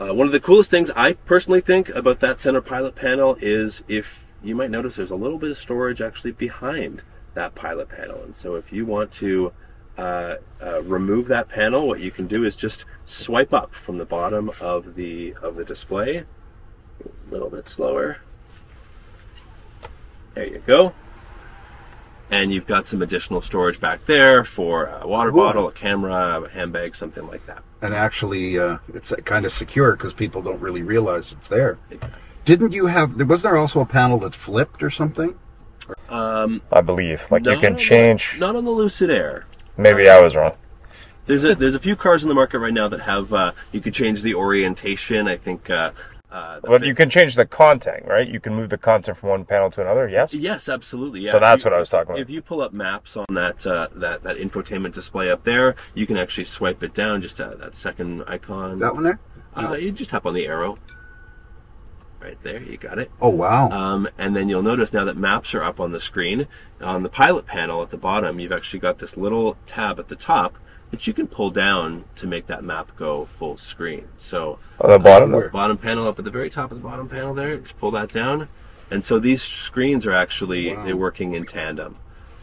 Uh, 0.00 0.14
one 0.14 0.26
of 0.26 0.32
the 0.32 0.40
coolest 0.40 0.70
things 0.70 0.90
I 0.96 1.12
personally 1.12 1.60
think 1.60 1.90
about 1.90 2.20
that 2.20 2.40
center 2.40 2.62
pilot 2.62 2.94
panel 2.94 3.36
is 3.42 3.84
if 3.88 4.20
you 4.42 4.54
might 4.54 4.70
notice 4.70 4.96
there's 4.96 5.10
a 5.10 5.16
little 5.16 5.36
bit 5.36 5.50
of 5.50 5.58
storage 5.58 6.00
actually 6.00 6.32
behind 6.32 7.02
that 7.34 7.54
pilot 7.54 7.90
panel. 7.90 8.22
And 8.22 8.34
so 8.34 8.54
if 8.54 8.72
you 8.72 8.86
want 8.86 9.12
to 9.12 9.52
uh, 10.00 10.36
uh, 10.62 10.82
remove 10.82 11.28
that 11.28 11.48
panel, 11.48 11.86
what 11.86 12.00
you 12.00 12.10
can 12.10 12.26
do 12.26 12.44
is 12.44 12.56
just 12.56 12.84
swipe 13.04 13.52
up 13.52 13.74
from 13.74 13.98
the 13.98 14.04
bottom 14.04 14.50
of 14.60 14.94
the 14.94 15.34
of 15.42 15.56
the 15.56 15.64
display. 15.64 16.24
A 17.04 17.30
little 17.30 17.50
bit 17.50 17.66
slower. 17.68 18.18
There 20.34 20.46
you 20.46 20.62
go. 20.66 20.92
And 22.30 22.52
you've 22.52 22.66
got 22.66 22.86
some 22.86 23.02
additional 23.02 23.40
storage 23.40 23.80
back 23.80 24.06
there 24.06 24.44
for 24.44 24.86
a 24.86 25.06
water 25.06 25.30
Ooh. 25.30 25.36
bottle, 25.36 25.66
a 25.68 25.72
camera, 25.72 26.40
a 26.42 26.48
handbag, 26.48 26.94
something 26.94 27.26
like 27.26 27.44
that. 27.46 27.62
And 27.82 27.92
actually, 27.92 28.58
uh, 28.58 28.78
it's 28.94 29.12
kind 29.24 29.44
of 29.44 29.52
secure 29.52 29.92
because 29.96 30.12
people 30.12 30.40
don't 30.40 30.60
really 30.60 30.82
realize 30.82 31.32
it's 31.32 31.48
there. 31.48 31.78
Didn't 32.44 32.72
you 32.72 32.86
have, 32.86 33.18
there 33.18 33.26
was 33.26 33.42
there 33.42 33.56
also 33.56 33.80
a 33.80 33.86
panel 33.86 34.18
that 34.20 34.34
flipped 34.36 34.82
or 34.82 34.90
something? 34.90 35.36
Um, 36.08 36.62
I 36.70 36.82
believe. 36.82 37.20
Like 37.30 37.44
you 37.44 37.52
Not 37.52 37.62
can 37.62 37.72
on 37.72 37.76
the- 37.78 37.82
change. 37.82 38.36
Not 38.38 38.54
on 38.54 38.64
the 38.64 38.70
Lucid 38.70 39.10
Air. 39.10 39.46
Maybe 39.80 40.10
I 40.10 40.20
was 40.20 40.36
wrong. 40.36 40.52
There's 41.26 41.44
a 41.44 41.54
there's 41.54 41.74
a 41.74 41.80
few 41.80 41.96
cars 41.96 42.22
in 42.22 42.28
the 42.28 42.34
market 42.34 42.58
right 42.58 42.72
now 42.74 42.88
that 42.88 43.00
have 43.00 43.32
uh, 43.32 43.52
you 43.72 43.80
could 43.80 43.94
change 43.94 44.20
the 44.20 44.34
orientation. 44.34 45.26
I 45.26 45.36
think. 45.38 45.70
Uh, 45.70 45.92
uh, 46.30 46.60
the 46.60 46.68
But 46.68 46.80
fit- 46.82 46.88
you 46.88 46.94
can 46.94 47.08
change 47.08 47.34
the 47.34 47.46
content, 47.46 48.04
right? 48.06 48.28
You 48.28 48.40
can 48.40 48.54
move 48.54 48.68
the 48.68 48.78
content 48.78 49.16
from 49.18 49.30
one 49.30 49.44
panel 49.44 49.68
to 49.72 49.80
another. 49.80 50.06
Yes. 50.08 50.32
Yes, 50.32 50.68
absolutely. 50.68 51.20
Yeah. 51.20 51.32
So 51.32 51.40
that's 51.40 51.64
you- 51.64 51.70
what 51.70 51.76
I 51.76 51.80
was 51.80 51.88
talking 51.88 52.10
about. 52.12 52.20
If 52.20 52.28
you 52.28 52.42
pull 52.42 52.60
up 52.60 52.72
maps 52.74 53.16
on 53.16 53.24
that 53.30 53.66
uh, 53.66 53.88
that 53.94 54.22
that 54.22 54.36
infotainment 54.36 54.92
display 54.92 55.30
up 55.30 55.44
there, 55.44 55.76
you 55.94 56.06
can 56.06 56.18
actually 56.18 56.44
swipe 56.44 56.82
it 56.82 56.92
down. 56.92 57.22
Just 57.22 57.40
uh, 57.40 57.54
that 57.56 57.74
second 57.74 58.22
icon. 58.26 58.80
That 58.80 58.94
one 58.94 59.04
there? 59.04 59.18
Uh, 59.56 59.72
you 59.74 59.92
just 59.92 60.10
tap 60.10 60.26
on 60.26 60.34
the 60.34 60.46
arrow. 60.46 60.78
Right 62.20 62.38
there, 62.42 62.60
you 62.62 62.76
got 62.76 62.98
it. 62.98 63.10
Oh, 63.20 63.30
wow. 63.30 63.70
Um, 63.70 64.08
and 64.18 64.36
then 64.36 64.48
you'll 64.50 64.62
notice 64.62 64.92
now 64.92 65.04
that 65.04 65.16
maps 65.16 65.54
are 65.54 65.62
up 65.62 65.80
on 65.80 65.92
the 65.92 66.00
screen. 66.00 66.46
On 66.80 67.02
the 67.02 67.08
pilot 67.08 67.46
panel 67.46 67.82
at 67.82 67.90
the 67.90 67.96
bottom, 67.96 68.38
you've 68.38 68.52
actually 68.52 68.80
got 68.80 68.98
this 68.98 69.16
little 69.16 69.56
tab 69.66 69.98
at 69.98 70.08
the 70.08 70.16
top 70.16 70.56
that 70.90 71.06
you 71.06 71.14
can 71.14 71.26
pull 71.26 71.50
down 71.50 72.04
to 72.16 72.26
make 72.26 72.46
that 72.48 72.62
map 72.62 72.94
go 72.96 73.26
full 73.38 73.56
screen. 73.56 74.08
So 74.18 74.58
On 74.80 74.90
the 74.90 74.98
bottom. 74.98 75.30
where? 75.32 75.42
there. 75.42 75.50
bottom 75.50 75.78
panel 75.78 76.06
up 76.06 76.18
at 76.18 76.24
the 76.26 76.30
very 76.30 76.50
top 76.50 76.70
of 76.72 76.82
the 76.82 76.86
bottom 76.86 77.08
panel 77.08 77.32
there, 77.32 77.56
just 77.56 77.78
pull 77.78 77.92
that 77.92 78.12
down. 78.12 78.48
And 78.90 79.02
so 79.04 79.18
these 79.18 79.42
screens 79.42 80.04
are 80.04 80.12
actually 80.12 80.74
Wow. 80.74 80.84
they're 80.84 80.96
working 80.96 81.34
in 81.34 81.46
tandem. 81.46 81.96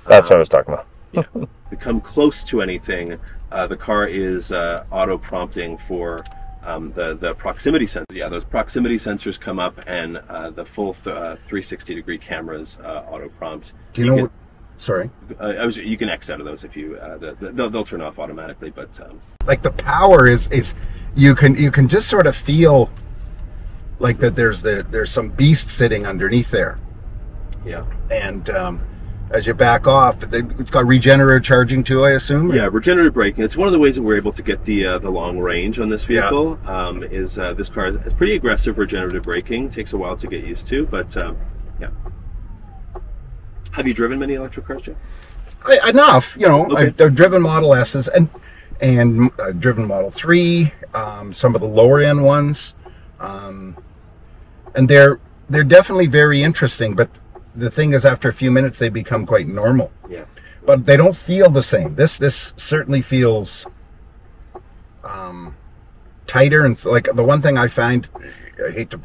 That's 0.08 0.30
what 0.30 0.38
I 0.38 0.40
was 0.40 0.50
talking 0.50 0.74
about. 0.74 0.88
Yeah. 1.14 1.24
we 1.72 1.78
come 1.78 2.02
close 2.02 2.44
to 2.46 2.62
anything, 2.62 3.18
uh, 3.52 3.66
the 3.68 3.78
car 3.78 4.06
is 4.08 4.52
uh, 4.52 4.84
auto 4.92 5.18
prompting 5.18 5.78
for 5.78 6.24
um, 6.68 6.92
the 6.92 7.16
the 7.16 7.34
proximity 7.34 7.88
sensor. 7.88 8.14
Yeah, 8.14 8.30
those 8.30 8.44
proximity 8.44 8.98
sensors 8.98 9.40
come 9.40 9.58
up, 9.58 9.80
and 9.88 10.18
uh, 10.18 10.50
the 10.52 10.66
full 10.66 10.94
th- 10.94 11.08
uh, 11.08 11.36
360 11.48 11.96
degree 11.96 12.18
cameras 12.18 12.78
uh, 12.84 13.06
auto 13.10 13.30
prompt. 13.30 13.74
Do 13.94 14.02
you 14.02 14.08
know 14.08 14.16
can, 14.16 14.22
what? 14.24 14.32
Sorry. 14.78 15.10
Uh, 15.40 15.44
I 15.44 15.66
was, 15.66 15.78
you 15.78 15.98
can 15.98 16.10
X 16.10 16.30
out 16.30 16.40
of 16.40 16.46
those 16.46 16.64
if 16.64 16.76
you. 16.76 16.98
Uh, 16.98 17.18
the, 17.18 17.36
the, 17.40 17.52
they'll, 17.52 17.70
they'll 17.70 17.86
turn 17.86 18.02
off 18.02 18.20
automatically, 18.20 18.70
but 18.70 18.90
um, 19.02 19.20
Like 19.46 19.64
the 19.64 19.72
power 19.72 20.28
is, 20.28 20.48
is 20.52 20.76
you 21.16 21.34
can, 21.34 21.56
you 21.56 21.72
can 21.72 21.88
just 21.88 22.08
sort 22.08 22.28
of 22.28 22.36
feel 22.36 22.92
like 23.98 24.20
that 24.20 24.36
there's 24.36 24.62
the, 24.62 24.86
there's 24.92 25.10
some 25.10 25.30
beast 25.30 25.70
sitting 25.70 26.06
underneath 26.06 26.52
there. 26.52 26.78
yeah. 27.66 27.86
And, 28.12 28.52
um, 28.52 28.82
as 29.32 29.46
you 29.46 29.54
back 29.54 29.88
off, 29.88 30.24
it's 30.32 30.72
got 30.72 30.86
regenerative 30.88 31.44
charging 31.44 31.84
too, 31.84 32.06
I 32.06 32.12
assume. 32.12 32.54
Yeah, 32.54 32.70
regenerative 32.72 33.14
braking. 33.14 33.44
It's 33.44 33.58
one 33.58 33.68
of 33.68 33.74
the 33.74 33.80
ways 33.80 33.96
that 33.96 34.02
we're 34.04 34.16
able 34.18 34.32
to 34.32 34.42
get 34.42 34.64
the 34.66 34.86
uh, 34.86 35.00
the 35.00 35.10
long 35.10 35.38
range 35.38 35.80
on 35.80 35.90
this 35.90 36.08
Yeah. 36.08 36.22
vehicle. 36.22 36.60
Um, 36.66 37.04
is 37.04 37.38
uh, 37.38 37.54
this 37.54 37.68
car 37.70 37.88
is 37.88 38.14
pretty 38.14 38.36
aggressive 38.36 38.78
regenerative 38.78 39.24
braking. 39.24 39.70
Takes 39.70 39.94
a 39.94 39.98
while 39.98 40.16
to 40.18 40.28
get 40.28 40.44
used 40.46 40.68
to, 40.68 40.86
but 40.88 41.16
um, 41.18 41.38
yeah. 41.80 41.90
Have 43.72 43.88
you 43.88 43.94
driven 43.94 44.18
many 44.20 44.34
electric 44.36 44.66
cars, 44.66 44.82
Jeff? 44.84 44.96
I- 45.66 45.90
enough. 45.90 46.36
You 46.40 46.48
know, 46.48 46.66
Okay. 46.66 46.88
I've, 46.88 47.02
I've 47.02 47.16
driven 47.16 47.42
Model 47.42 47.74
S's 47.76 48.08
and 48.08 48.30
and 48.80 49.32
I've 49.44 49.60
driven 49.60 49.88
Model 49.88 50.12
Three, 50.12 50.72
um, 50.94 51.34
some 51.34 51.54
of 51.56 51.62
the 51.62 51.68
lower 51.68 52.00
end 52.00 52.24
ones, 52.24 52.76
um, 53.20 53.76
and 54.76 54.88
they're 54.88 55.20
they're 55.50 55.64
definitely 55.64 56.08
very 56.08 56.44
interesting. 56.44 56.94
But 56.96 57.10
the 57.58 57.72
thing 57.72 57.94
is, 57.94 58.06
after 58.06 58.30
a 58.30 58.34
few 58.34 58.52
minutes, 58.52 58.78
they 58.80 58.90
become 58.90 59.26
quite 59.26 59.48
normal. 59.48 59.92
Yeah. 60.10 60.26
But 60.66 60.86
they 60.86 60.98
don't 60.98 61.16
feel 61.16 61.50
the 61.50 61.64
same. 61.64 61.96
This 61.96 62.18
this 62.18 62.54
certainly 62.58 63.02
feels. 63.02 63.66
Um, 65.04 65.56
tighter 66.28 66.66
and 66.66 66.84
like 66.84 67.08
the 67.16 67.24
one 67.24 67.42
thing 67.42 67.58
I 67.58 67.70
find 67.70 68.08
I 68.66 68.72
hate 68.72 68.90
to 68.92 69.00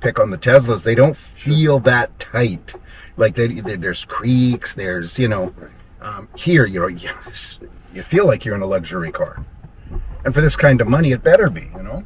pick 0.00 0.20
on 0.20 0.30
the 0.30 0.38
Teslas, 0.38 0.84
they 0.84 0.94
don't 0.94 1.16
feel 1.16 1.80
that 1.80 2.18
tight. 2.18 2.74
Like 3.16 3.34
they, 3.34 3.48
they, 3.48 3.76
there's 3.76 4.04
creaks, 4.04 4.74
there's 4.74 5.18
you 5.18 5.28
know, 5.28 5.54
um, 6.00 6.28
here 6.36 6.66
you 6.66 6.80
know 6.80 6.86
you, 6.88 7.10
you 7.94 8.02
feel 8.02 8.26
like 8.26 8.44
you're 8.44 8.54
in 8.54 8.62
a 8.62 8.66
luxury 8.66 9.10
car, 9.10 9.44
and 10.24 10.34
for 10.34 10.42
this 10.42 10.56
kind 10.56 10.80
of 10.80 10.88
money, 10.88 11.12
it 11.12 11.22
better 11.22 11.48
be. 11.48 11.70
You 11.74 11.82
know. 11.82 12.04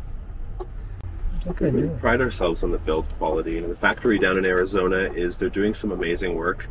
We 1.47 1.89
pride 2.01 2.21
ourselves 2.21 2.63
on 2.63 2.71
the 2.71 2.79
build 2.79 3.07
quality, 3.19 3.59
and 3.59 3.71
the 3.71 3.77
factory 3.77 4.19
down 4.19 4.39
in 4.39 4.45
Arizona 4.45 4.97
is 4.97 5.39
they're 5.39 5.49
doing 5.49 5.75
some 5.75 5.91
amazing 5.91 6.35
work. 6.35 6.67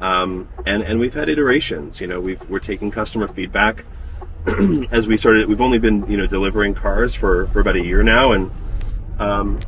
Um, 0.00 0.48
and 0.66 0.82
and 0.82 0.98
we've 1.00 1.14
had 1.14 1.28
iterations. 1.28 2.00
You 2.00 2.06
know, 2.06 2.20
we've 2.20 2.48
we're 2.48 2.58
taking 2.58 2.90
customer 2.90 3.28
feedback 3.28 3.84
as 4.90 5.06
we 5.06 5.16
started. 5.16 5.48
We've 5.48 5.60
only 5.60 5.78
been 5.78 6.10
you 6.10 6.16
know 6.16 6.26
delivering 6.26 6.74
cars 6.74 7.14
for, 7.14 7.46
for 7.48 7.60
about 7.60 7.76
a 7.76 7.84
year 7.84 8.02
now, 8.02 8.32
and 8.32 8.50
um, 9.18 9.60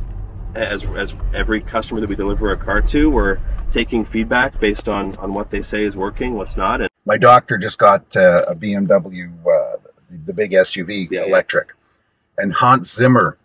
as 0.55 0.83
as 0.83 1.13
every 1.33 1.61
customer 1.61 2.01
that 2.01 2.09
we 2.09 2.15
deliver 2.15 2.51
a 2.51 2.57
car 2.57 2.81
to, 2.81 3.09
we're 3.09 3.39
taking 3.71 4.05
feedback 4.05 4.59
based 4.59 4.87
on 4.89 5.15
on 5.17 5.33
what 5.33 5.49
they 5.51 5.61
say 5.61 5.83
is 5.83 5.95
working, 5.95 6.35
what's 6.35 6.57
not, 6.57 6.81
and 6.81 6.89
My 7.05 7.17
doctor 7.17 7.57
just 7.57 7.77
got 7.77 8.15
uh, 8.15 8.45
a 8.47 8.55
BMW, 8.55 9.31
uh, 9.41 9.77
the, 10.09 10.17
the 10.25 10.33
big 10.33 10.51
SUV 10.51 11.09
Yeah, 11.09 11.23
electric, 11.23 11.73
and 12.37 12.53
Hans 12.53 12.91
Zimmer. 12.91 13.37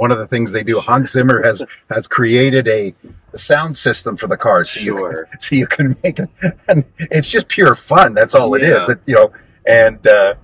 One 0.00 0.10
of 0.10 0.16
the 0.16 0.26
things 0.26 0.50
they 0.50 0.62
do, 0.62 0.80
Hans 0.80 1.10
Zimmer 1.12 1.42
has 1.42 1.62
has 1.90 2.06
created 2.06 2.66
a, 2.68 2.94
sound 3.36 3.76
system 3.76 4.16
for 4.16 4.28
the 4.28 4.36
car, 4.36 4.64
so 4.64 4.80
you 4.80 4.94
can, 4.96 5.24
so 5.40 5.54
you 5.56 5.66
can 5.66 5.94
make 6.02 6.18
it, 6.18 6.30
and 6.68 6.84
it's 6.98 7.28
just 7.30 7.48
pure 7.48 7.74
fun. 7.74 8.14
That's 8.14 8.34
all 8.34 8.54
it 8.54 8.62
is, 8.64 8.70
Yeah. 8.88 8.92
It- 8.92 9.00
you 9.04 9.14
know. 9.16 9.32
And 9.66 10.04
uh, 10.06 10.34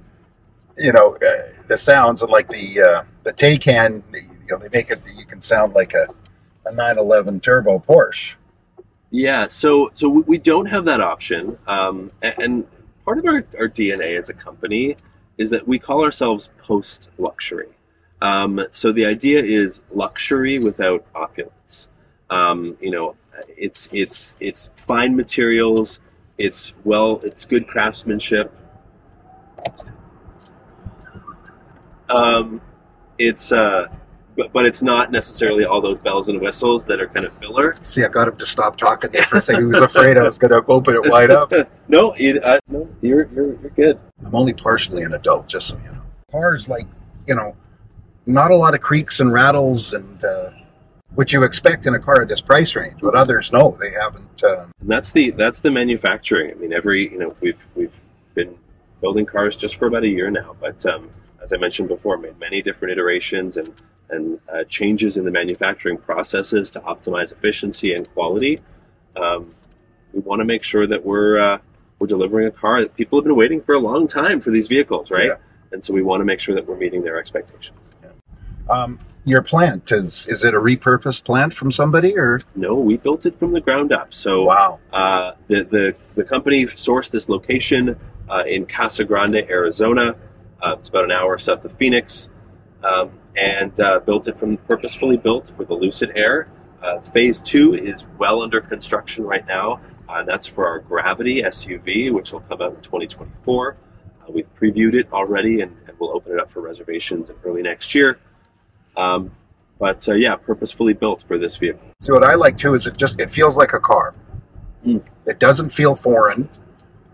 you 0.76 0.92
know 0.92 1.14
uh, 1.16 1.52
the 1.68 1.76
sounds 1.78 2.20
and 2.20 2.30
like 2.30 2.48
the 2.50 2.82
uh, 2.82 3.04
the 3.24 3.32
Taycan, 3.32 4.02
you 4.12 4.48
know, 4.50 4.58
they 4.58 4.68
make 4.70 4.90
it. 4.90 5.00
You 5.16 5.24
can 5.24 5.40
sound 5.40 5.72
like 5.72 5.94
a 5.94 6.06
a 6.66 6.72
911 6.72 7.40
turbo 7.40 7.78
Porsche. 7.78 8.34
Yeah, 9.10 9.46
so 9.46 9.90
so 9.94 10.06
we- 10.10 10.36
don't 10.36 10.66
have 10.66 10.84
that 10.84 11.00
option, 11.00 11.56
um, 11.66 12.10
a- 12.22 12.38
and 12.38 12.66
part 13.06 13.16
of 13.16 13.24
our, 13.24 13.42
our 13.58 13.68
DNA 13.68 14.18
as 14.18 14.28
a 14.28 14.34
company 14.34 14.98
is 15.38 15.48
that 15.48 15.66
we 15.66 15.78
call 15.78 16.04
ourselves 16.04 16.50
post 16.62 17.08
luxury. 17.16 17.68
Um, 18.22 18.66
so 18.70 18.92
the 18.92 19.06
idea 19.06 19.42
is 19.42 19.82
luxury 19.94 20.58
without 20.58 21.04
opulence. 21.14 21.88
Um, 22.30 22.76
you 22.80 22.90
know, 22.90 23.16
it's 23.48 23.88
it's 23.92 24.36
it's 24.40 24.70
fine 24.76 25.14
materials, 25.14 26.00
it's 26.38 26.72
well, 26.84 27.20
it's 27.24 27.44
good 27.44 27.66
craftsmanship. 27.66 28.52
Um, 32.08 32.60
it's 33.18 33.52
uh, 33.52 33.88
but, 34.36 34.52
but 34.52 34.66
it's 34.66 34.82
not 34.82 35.10
necessarily 35.10 35.64
all 35.64 35.80
those 35.80 35.98
bells 35.98 36.28
and 36.28 36.40
whistles 36.40 36.84
that 36.84 37.00
are 37.00 37.08
kind 37.08 37.24
of 37.24 37.36
filler. 37.38 37.76
See, 37.82 38.04
I 38.04 38.08
got 38.08 38.28
him 38.28 38.36
to 38.36 38.46
stop 38.46 38.76
talking 38.76 39.10
there 39.10 39.24
for 39.24 39.38
a 39.38 39.42
second. 39.42 39.62
He 39.62 39.66
was 39.66 39.78
afraid 39.78 40.18
I 40.18 40.22
was 40.22 40.38
going 40.38 40.52
to 40.52 40.62
open 40.68 40.94
it 40.94 41.10
wide 41.10 41.30
up. 41.30 41.52
no, 41.88 42.12
it, 42.18 42.42
uh, 42.44 42.60
no, 42.68 42.88
you're 43.00 43.28
you're 43.34 43.58
you're 43.60 43.70
good. 43.70 43.98
I'm 44.24 44.34
only 44.34 44.52
partially 44.52 45.02
an 45.02 45.14
adult, 45.14 45.48
just 45.48 45.68
so 45.68 45.78
you 45.84 45.92
know. 45.92 46.02
Cars, 46.30 46.68
like, 46.68 46.86
you 47.26 47.34
know, 47.34 47.56
not 48.26 48.50
a 48.50 48.56
lot 48.56 48.74
of 48.74 48.80
creaks 48.80 49.20
and 49.20 49.32
rattles 49.32 49.94
and 49.94 50.24
uh, 50.24 50.50
what 51.14 51.32
you 51.32 51.42
expect 51.44 51.86
in 51.86 51.94
a 51.94 51.98
car 51.98 52.22
at 52.22 52.28
this 52.28 52.40
price 52.40 52.74
range, 52.76 53.00
but 53.00 53.14
others, 53.14 53.52
no, 53.52 53.76
they 53.80 53.92
haven't. 53.92 54.44
Uh, 54.44 54.66
And 54.80 54.90
that's 54.90 55.12
the 55.12 55.30
that's 55.30 55.60
the 55.60 55.70
manufacturing. 55.70 56.50
I 56.50 56.54
mean, 56.54 56.72
every 56.72 57.10
you 57.10 57.18
know 57.18 57.34
we've 57.40 57.64
we've 57.74 57.98
been 58.34 58.56
building 59.00 59.24
cars 59.26 59.56
just 59.56 59.76
for 59.76 59.86
about 59.86 60.02
a 60.02 60.08
year 60.08 60.30
now, 60.30 60.56
but 60.60 60.84
um, 60.86 61.08
as 61.42 61.52
I 61.52 61.56
mentioned 61.56 61.88
before, 61.88 62.18
made 62.18 62.38
many 62.38 62.60
different 62.60 62.92
iterations 62.92 63.56
and 63.56 63.72
and 64.10 64.40
uh, 64.52 64.64
changes 64.64 65.16
in 65.16 65.24
the 65.24 65.30
manufacturing 65.30 65.96
processes 65.96 66.70
to 66.72 66.80
optimize 66.80 67.32
efficiency 67.32 67.92
and 67.94 68.12
quality. 68.12 68.60
Um, 69.16 69.54
we 70.12 70.20
want 70.20 70.40
to 70.40 70.44
make 70.44 70.62
sure 70.62 70.86
that 70.86 71.04
we're 71.04 71.38
uh, 71.38 71.58
we're 71.98 72.06
delivering 72.06 72.46
a 72.46 72.50
car 72.50 72.82
that 72.82 72.94
people 72.94 73.18
have 73.18 73.24
been 73.24 73.36
waiting 73.36 73.62
for 73.62 73.74
a 73.74 73.78
long 73.80 74.06
time 74.06 74.40
for 74.40 74.50
these 74.50 74.66
vehicles, 74.66 75.10
right? 75.10 75.28
Yeah. 75.28 75.36
And 75.72 75.82
so 75.82 75.92
we 75.92 76.02
want 76.02 76.20
to 76.20 76.24
make 76.24 76.40
sure 76.40 76.54
that 76.54 76.66
we're 76.66 76.76
meeting 76.76 77.02
their 77.02 77.18
expectations. 77.18 77.92
Um, 78.68 78.98
your 79.24 79.42
plant, 79.42 79.90
is, 79.90 80.26
is 80.28 80.44
it 80.44 80.54
a 80.54 80.58
repurposed 80.58 81.24
plant 81.24 81.52
from 81.52 81.72
somebody 81.72 82.16
or? 82.16 82.38
No, 82.54 82.76
we 82.76 82.96
built 82.96 83.26
it 83.26 83.38
from 83.38 83.52
the 83.52 83.60
ground 83.60 83.92
up. 83.92 84.14
So 84.14 84.44
Wow. 84.44 84.78
Uh, 84.92 85.32
the, 85.48 85.64
the, 85.64 85.96
the 86.14 86.24
company 86.24 86.66
sourced 86.66 87.10
this 87.10 87.28
location 87.28 87.98
uh, 88.30 88.44
in 88.46 88.66
Casa 88.66 89.04
Grande, 89.04 89.36
Arizona. 89.36 90.14
Uh, 90.62 90.76
it's 90.78 90.88
about 90.88 91.04
an 91.04 91.10
hour 91.10 91.38
south 91.38 91.64
of 91.64 91.76
Phoenix. 91.76 92.30
Um, 92.84 93.10
and 93.36 93.78
uh, 93.80 94.00
built 94.00 94.28
it 94.28 94.38
from 94.38 94.56
purposefully 94.58 95.16
built 95.16 95.52
for 95.56 95.64
the 95.64 95.74
Lucid 95.74 96.12
Air. 96.14 96.48
Uh, 96.82 97.00
phase 97.00 97.42
two 97.42 97.74
is 97.74 98.04
well 98.18 98.42
under 98.42 98.60
construction 98.60 99.24
right 99.24 99.46
now. 99.46 99.80
Uh, 100.08 100.20
and 100.20 100.28
that's 100.28 100.46
for 100.46 100.66
our 100.66 100.78
Gravity 100.78 101.42
SUV, 101.42 102.12
which 102.12 102.32
will 102.32 102.40
come 102.40 102.62
out 102.62 102.74
in 102.74 102.80
2024. 102.80 103.76
Uh, 104.20 104.32
we've 104.32 104.46
previewed 104.54 104.94
it 104.94 105.12
already 105.12 105.60
and, 105.60 105.76
and 105.86 105.98
we'll 105.98 106.14
open 106.14 106.32
it 106.32 106.38
up 106.38 106.50
for 106.50 106.60
reservations 106.60 107.30
early 107.44 107.62
next 107.62 107.94
year. 107.94 108.18
Um, 108.96 109.30
but 109.78 110.08
uh, 110.08 110.14
yeah, 110.14 110.36
purposefully 110.36 110.94
built 110.94 111.24
for 111.28 111.38
this 111.38 111.56
vehicle. 111.56 111.82
See, 112.00 112.12
what 112.12 112.24
I 112.24 112.34
like 112.34 112.56
too 112.56 112.74
is 112.74 112.86
it 112.86 112.96
just, 112.96 113.20
it 113.20 113.30
feels 113.30 113.56
like 113.56 113.72
a 113.74 113.80
car. 113.80 114.14
Mm. 114.86 115.02
It 115.26 115.38
doesn't 115.38 115.70
feel 115.70 115.94
foreign. 115.94 116.48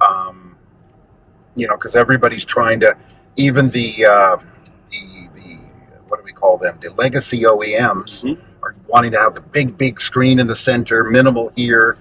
Um, 0.06 0.56
you 1.54 1.66
know, 1.66 1.74
because 1.76 1.96
everybody's 1.96 2.44
trying 2.44 2.80
to, 2.80 2.96
even 3.36 3.68
the, 3.70 4.06
uh, 4.06 4.36
the, 4.90 5.28
the, 5.34 5.56
what 6.08 6.18
do 6.18 6.24
we 6.24 6.32
call 6.32 6.56
them? 6.58 6.78
The 6.80 6.90
legacy 6.94 7.40
OEMs 7.42 8.24
Mhm. 8.24 8.38
are 8.62 8.74
wanting 8.86 9.12
to 9.12 9.18
have 9.18 9.34
the 9.34 9.40
big, 9.40 9.76
big 9.76 10.00
screen 10.00 10.38
in 10.38 10.46
the 10.46 10.56
center, 10.56 11.04
minimal 11.04 11.50
here, 11.56 11.96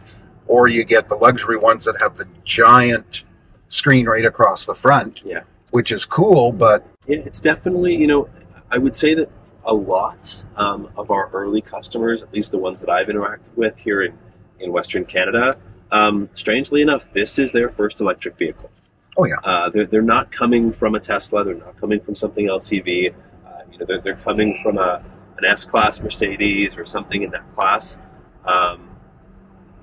or 0.48 0.68
you 0.68 0.84
get 0.84 1.08
the 1.08 1.16
luxury 1.16 1.58
ones 1.58 1.84
that 1.86 1.96
have 2.00 2.16
the 2.18 2.26
giant 2.44 3.24
screen 3.68 4.06
right 4.06 4.26
across 4.26 4.66
the 4.66 4.76
front. 4.76 5.22
Yeah. 5.24 5.42
Which 5.72 5.92
is 5.92 6.06
cool, 6.06 6.52
but 6.52 6.86
Yeah, 7.08 7.20
it's 7.26 7.40
definitely, 7.40 7.96
you 7.96 8.08
know, 8.08 8.30
I 8.70 8.78
would 8.78 8.96
say 8.96 9.14
that 9.16 9.30
a 9.66 9.74
lot 9.74 10.44
um, 10.56 10.90
of 10.98 11.12
our 11.12 11.30
early 11.34 11.62
customers, 11.62 12.24
at 12.24 12.34
least 12.34 12.52
the 12.52 12.58
ones 12.58 12.82
that 12.82 12.90
I've 12.90 13.08
interacted 13.08 13.56
with 13.56 13.78
here 13.78 14.02
in, 14.02 14.18
in 14.60 14.72
Western 14.72 15.06
Canada, 15.06 15.58
um, 15.92 16.30
strangely 16.36 16.82
enough, 16.82 17.12
this 17.14 17.38
is 17.38 17.52
their 17.52 17.70
first 17.70 18.00
electric 18.00 18.38
vehicle. 18.38 18.70
oh 19.18 19.26
yeah, 19.26 19.36
Uh, 19.44 19.70
they're, 19.70 19.86
they're 19.86 20.02
not 20.02 20.32
coming 20.32 20.72
from 20.72 20.96
a 20.96 21.00
Tesla, 21.00 21.44
they're 21.44 21.56
not 21.56 21.80
coming 21.80 22.00
from 22.00 22.16
something 22.16 22.48
LCV. 22.48 23.14
Uh, 23.46 23.50
you 23.72 23.78
know, 23.78 23.86
they're, 23.86 24.02
they're 24.02 24.16
coming 24.16 24.60
from 24.64 24.78
a, 24.78 25.04
an 25.38 25.46
S 25.46 25.66
Class 25.66 26.00
Mercedes 26.00 26.78
or 26.78 26.86
something 26.86 27.24
in 27.24 27.32
that 27.32 27.50
class. 27.54 27.98
Um, 28.46 28.88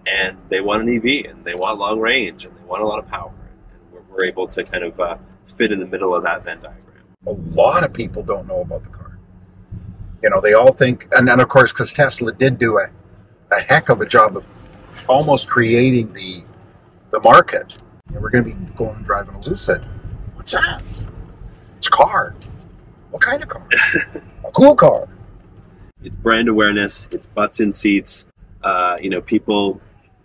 and 0.07 0.39
they 0.49 0.61
want 0.61 0.89
an 0.89 0.97
EV 0.97 1.31
and 1.31 1.45
they 1.45 1.55
want 1.55 1.79
long 1.79 2.01
range 2.01 2.47
and 2.47 2.57
they 2.57 2.65
want 2.65 2.83
a 2.83 2.87
lot 2.87 2.99
of 2.99 3.07
power. 3.07 3.33
And 3.73 3.93
we're, 3.93 4.01
we're 4.11 4.25
able 4.25 4.49
to 4.49 4.65
kind 4.65 4.85
of 4.85 4.99
uh, 4.99 5.19
fit 5.57 5.71
in 5.73 5.79
the 5.81 5.87
middle 5.87 6.15
of 6.15 6.23
that 6.25 6.45
Venn 6.45 6.61
diagram. 6.61 7.05
a 7.27 7.33
lot 7.33 7.85
of 7.85 7.93
people 7.93 8.23
don't 8.23 8.47
know 8.49 8.61
about 8.63 8.85
the 8.85 8.91
car. 8.91 9.08
You 10.23 10.31
know, 10.31 10.41
they 10.41 10.55
all 10.55 10.73
think, 10.73 11.09
and 11.13 11.29
then 11.29 11.41
of 11.41 11.49
course, 11.49 11.73
because 11.73 11.93
Tesla 11.93 12.33
did 12.33 12.59
do 12.59 12.79
a, 12.79 12.89
a 13.55 13.61
heck 13.61 13.89
of 13.89 14.01
a 14.01 14.07
job 14.07 14.37
of 14.37 14.47
almost 15.09 15.49
creating 15.49 16.13
the 16.13 16.43
the 17.11 17.21
market. 17.21 17.79
And 18.09 18.21
we're 18.21 18.31
going 18.31 18.45
to 18.45 18.55
be 18.55 18.73
going 18.75 18.97
and 18.97 19.05
driving 19.05 19.35
a 19.35 19.39
Lucid. 19.39 19.81
What's 20.35 20.53
that? 20.53 20.83
It's 21.77 21.87
a 21.87 21.91
car. 21.91 22.35
What 23.11 23.23
kind 23.23 23.43
of 23.43 23.49
car? 23.49 23.67
a 24.45 24.51
cool 24.53 24.75
car. 24.75 25.09
it's 26.03 26.17
brand 26.17 26.49
awareness, 26.49 27.09
it's 27.11 27.27
butts 27.27 27.61
in 27.61 27.73
seats, 27.73 28.27
uh, 28.63 28.97
you 29.01 29.11
know, 29.11 29.21
people 29.21 29.81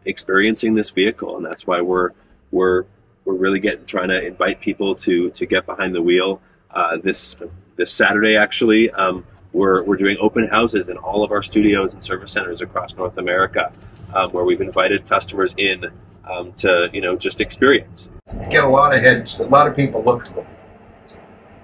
experiencing 0.06 0.76
this 0.76 0.90
vehicle, 0.90 1.38
and 1.38 1.46
that's 1.46 1.66
why 1.66 1.82
we're 1.82 2.12
we're 2.52 2.86
we're 3.26 3.36
really 3.36 3.60
getting 3.60 3.86
trying 3.86 4.10
to 4.10 4.26
invite 4.26 4.60
people 4.60 4.96
to 4.96 5.30
to 5.32 5.46
get 5.46 5.66
behind 5.66 5.96
the 5.96 6.02
wheel. 6.02 6.42
Uh, 6.72 6.98
this 6.98 7.36
this 7.76 7.92
Saturday, 7.92 8.36
actually, 8.36 8.90
um, 8.92 9.26
we're 9.54 9.84
we're 9.84 9.98
doing 9.98 10.18
open 10.20 10.48
houses 10.48 10.89
in 10.89 10.98
all 10.98 11.24
of 11.24 11.32
our 11.32 11.44
studios 11.44 11.94
and 11.94 12.04
service 12.04 12.32
centers 12.32 12.62
across 12.62 12.96
North 12.96 13.18
America, 13.18 13.72
um, 14.13 14.32
where 14.32 14.44
we've 14.44 14.62
invited 14.62 15.08
customers 15.08 15.54
in 15.58 15.86
um, 16.26 16.52
to 16.54 16.89
you 16.92 17.02
know 17.02 17.16
just 17.16 17.39
experience. 17.39 18.10
Get 18.50 18.63
a 18.63 18.68
lot 18.68 18.94
of 18.94 19.02
heads. 19.02 19.39
A 19.39 19.44
lot 19.44 19.68
of 19.68 19.76
people 19.76 20.04
look. 20.04 20.28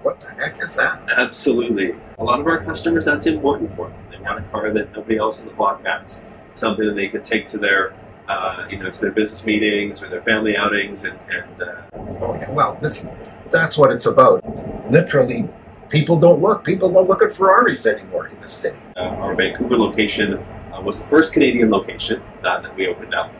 What 0.02 0.20
the 0.20 0.30
heck 0.30 0.62
is 0.62 0.76
that? 0.76 1.02
Absolutely. 1.16 1.94
A 2.18 2.24
lot 2.24 2.40
of 2.40 2.46
our 2.46 2.64
customers, 2.64 3.04
that's 3.04 3.26
important 3.26 3.74
for 3.76 3.88
them. 3.88 3.98
They 4.10 4.18
want 4.18 4.38
a 4.38 4.42
car 4.48 4.72
that 4.72 4.92
nobody 4.96 5.18
else 5.18 5.40
in 5.40 5.46
the 5.46 5.52
block 5.52 5.84
has. 5.84 6.24
Something 6.54 6.86
that 6.86 6.94
they 6.94 7.08
could 7.08 7.22
take 7.22 7.48
to 7.48 7.58
their, 7.58 7.94
uh, 8.26 8.66
you 8.70 8.78
know, 8.78 8.90
to 8.90 9.00
their 9.00 9.10
business 9.10 9.44
meetings 9.44 10.02
or 10.02 10.08
their 10.08 10.22
family 10.22 10.56
outings, 10.56 11.04
and, 11.04 11.18
and 11.28 11.62
uh, 11.62 11.82
Oh 12.20 12.34
yeah. 12.34 12.50
Well, 12.50 12.78
this 12.80 13.08
that's 13.50 13.78
what 13.78 13.90
it's 13.90 14.06
about. 14.06 14.44
Literally, 14.90 15.48
people 15.90 16.18
don't 16.18 16.40
look. 16.40 16.64
People 16.64 16.90
don't 16.90 17.08
look 17.08 17.22
at 17.22 17.30
Ferraris 17.32 17.84
anymore 17.86 18.28
in 18.28 18.40
the 18.40 18.48
city. 18.48 18.78
uh, 18.96 19.00
our 19.00 19.34
Vancouver 19.34 19.76
location 19.76 20.34
uh, 20.72 20.80
was 20.82 20.98
the 20.98 21.06
first 21.08 21.32
Canadian 21.32 21.70
location 21.70 22.22
uh, 22.44 22.60
that 22.62 22.74
we 22.76 22.86
opened 22.86 23.14
up. 23.14 23.30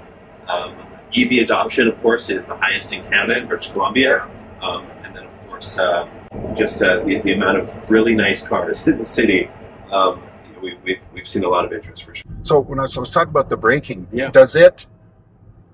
Um, 0.48 0.74
EV 1.16 1.32
adoption, 1.44 1.88
of 1.88 2.00
course, 2.02 2.28
is 2.30 2.44
the 2.46 2.56
highest 2.56 2.92
in 2.92 3.02
Canada 3.04 3.38
in 3.38 3.46
British 3.48 3.70
Columbia, 3.72 4.28
um, 4.60 4.84
and 5.04 5.14
then 5.16 5.24
of 5.24 5.48
course 5.48 5.78
uh, 5.78 6.08
just 6.54 6.82
uh, 6.82 7.02
the, 7.04 7.20
the 7.20 7.32
amount 7.32 7.58
of 7.58 7.90
really 7.90 8.14
nice 8.14 8.42
cars 8.42 8.86
in 8.86 8.98
the 8.98 9.06
city, 9.06 9.48
um, 9.90 10.22
you 10.46 10.52
know, 10.52 10.60
we, 10.62 10.78
we've 10.84 11.02
we've 11.12 11.28
seen 11.28 11.44
a 11.44 11.48
lot 11.48 11.64
of 11.64 11.72
interest 11.72 12.04
for 12.04 12.14
sure. 12.14 12.24
So 12.42 12.60
when 12.60 12.78
I 12.78 12.82
was, 12.82 12.96
I 12.96 13.00
was 13.00 13.10
talking 13.10 13.30
about 13.30 13.48
the 13.48 13.56
braking, 13.56 14.06
Yeah. 14.12 14.30
does 14.30 14.54
it 14.54 14.86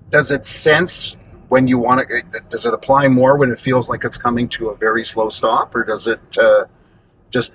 does 0.09 0.31
it 0.31 0.45
sense 0.45 1.15
when 1.49 1.67
you 1.67 1.77
want 1.77 2.07
to? 2.07 2.21
Does 2.49 2.65
it 2.65 2.73
apply 2.73 3.07
more 3.07 3.37
when 3.37 3.51
it 3.51 3.59
feels 3.59 3.89
like 3.89 4.03
it's 4.03 4.17
coming 4.17 4.47
to 4.49 4.69
a 4.69 4.75
very 4.75 5.03
slow 5.03 5.29
stop, 5.29 5.75
or 5.75 5.83
does 5.83 6.07
it 6.07 6.19
uh, 6.37 6.65
just 7.29 7.53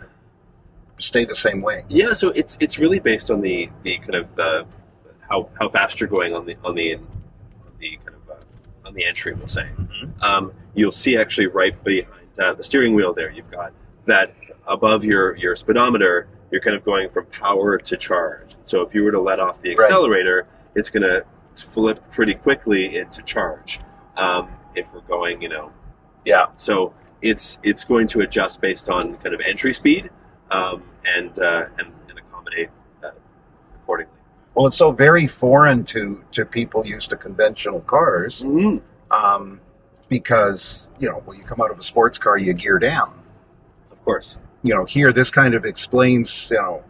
stay 0.99 1.25
the 1.25 1.35
same 1.35 1.61
way? 1.61 1.85
Yeah, 1.89 2.13
so 2.13 2.29
it's 2.31 2.57
it's 2.61 2.79
really 2.79 2.99
based 2.99 3.31
on 3.31 3.41
the 3.41 3.69
the 3.83 3.99
kind 3.99 4.15
of 4.15 4.35
the 4.37 4.67
how 5.29 5.49
how 5.59 5.69
fast 5.69 6.01
you're 6.01 6.09
going 6.09 6.35
on 6.35 6.47
the 6.47 6.57
on 6.65 6.75
the 6.75 6.95
on 6.95 7.03
the 7.79 7.97
kind 8.05 8.17
of 8.17 8.31
uh, 8.31 8.89
on 8.89 8.95
the 8.95 9.05
entry, 9.05 9.35
we'll 9.35 9.47
say. 9.47 9.69
Um, 10.21 10.53
you'll 10.75 10.93
see 10.93 11.17
actually 11.17 11.47
right 11.49 11.83
behind 11.85 12.29
uh, 12.39 12.55
the 12.55 12.65
steering 12.65 12.95
wheel 12.95 13.13
there, 13.13 13.31
you've 13.31 13.51
got 13.51 13.73
that 14.07 14.35
above 14.67 15.05
your 15.05 15.37
your 15.37 15.55
speedometer, 15.57 16.29
you're 16.51 16.61
kind 16.61 16.77
of 16.77 16.85
going 16.85 17.11
from 17.11 17.27
power 17.27 17.79
to 17.79 17.97
charge. 17.97 18.55
So 18.65 18.81
if 18.83 18.95
you 18.95 19.05
were 19.05 19.13
to 19.13 19.21
let 19.21 19.39
off 19.41 19.61
the 19.61 19.75
Right. 19.75 19.85
accelerator, 19.85 20.47
it's 20.75 20.89
going 20.91 21.03
to 21.03 21.25
flip 21.57 22.11
pretty 22.11 22.35
quickly 22.35 22.97
into 22.97 23.23
charge. 23.23 23.81
Um, 24.17 24.49
if 24.75 24.93
we're 24.93 25.01
going, 25.03 25.43
you 25.43 25.49
know, 25.49 25.71
Yeah. 26.25 26.47
so 26.57 26.95
it's 27.21 27.59
it's 27.63 27.85
going 27.85 28.07
to 28.09 28.21
adjust 28.21 28.61
based 28.61 28.89
on 28.91 29.17
kind 29.19 29.35
of 29.35 29.41
entry 29.47 29.73
speed 29.75 30.11
um, 30.51 30.83
and, 31.05 31.39
uh, 31.39 31.67
and 31.79 31.93
and 32.09 32.19
accommodate 32.19 32.69
uh, 33.05 33.11
accordingly. 33.77 34.13
Well, 34.55 34.67
it's 34.67 34.77
so 34.77 34.93
very 34.93 35.27
foreign 35.27 35.85
to 35.85 36.23
to 36.33 36.45
people 36.45 36.87
used 36.87 37.11
to 37.11 37.17
conventional 37.17 37.81
cars 37.81 38.45
um, 39.11 39.61
because 40.09 40.91
you 40.99 41.09
know 41.09 41.23
when 41.25 41.39
you 41.39 41.45
come 41.45 41.61
out 41.61 41.71
of 41.71 41.79
a 41.79 41.83
sports 41.83 42.19
car, 42.19 42.37
you 42.39 42.53
gear 42.53 42.79
down. 42.79 43.19
Of 43.91 44.05
course. 44.05 44.39
You 44.63 44.75
know, 44.75 44.85
here 44.85 45.13
this 45.13 45.31
kind 45.31 45.55
of 45.55 45.65
explains 45.65 46.51
you 46.51 46.57
know 46.59 46.85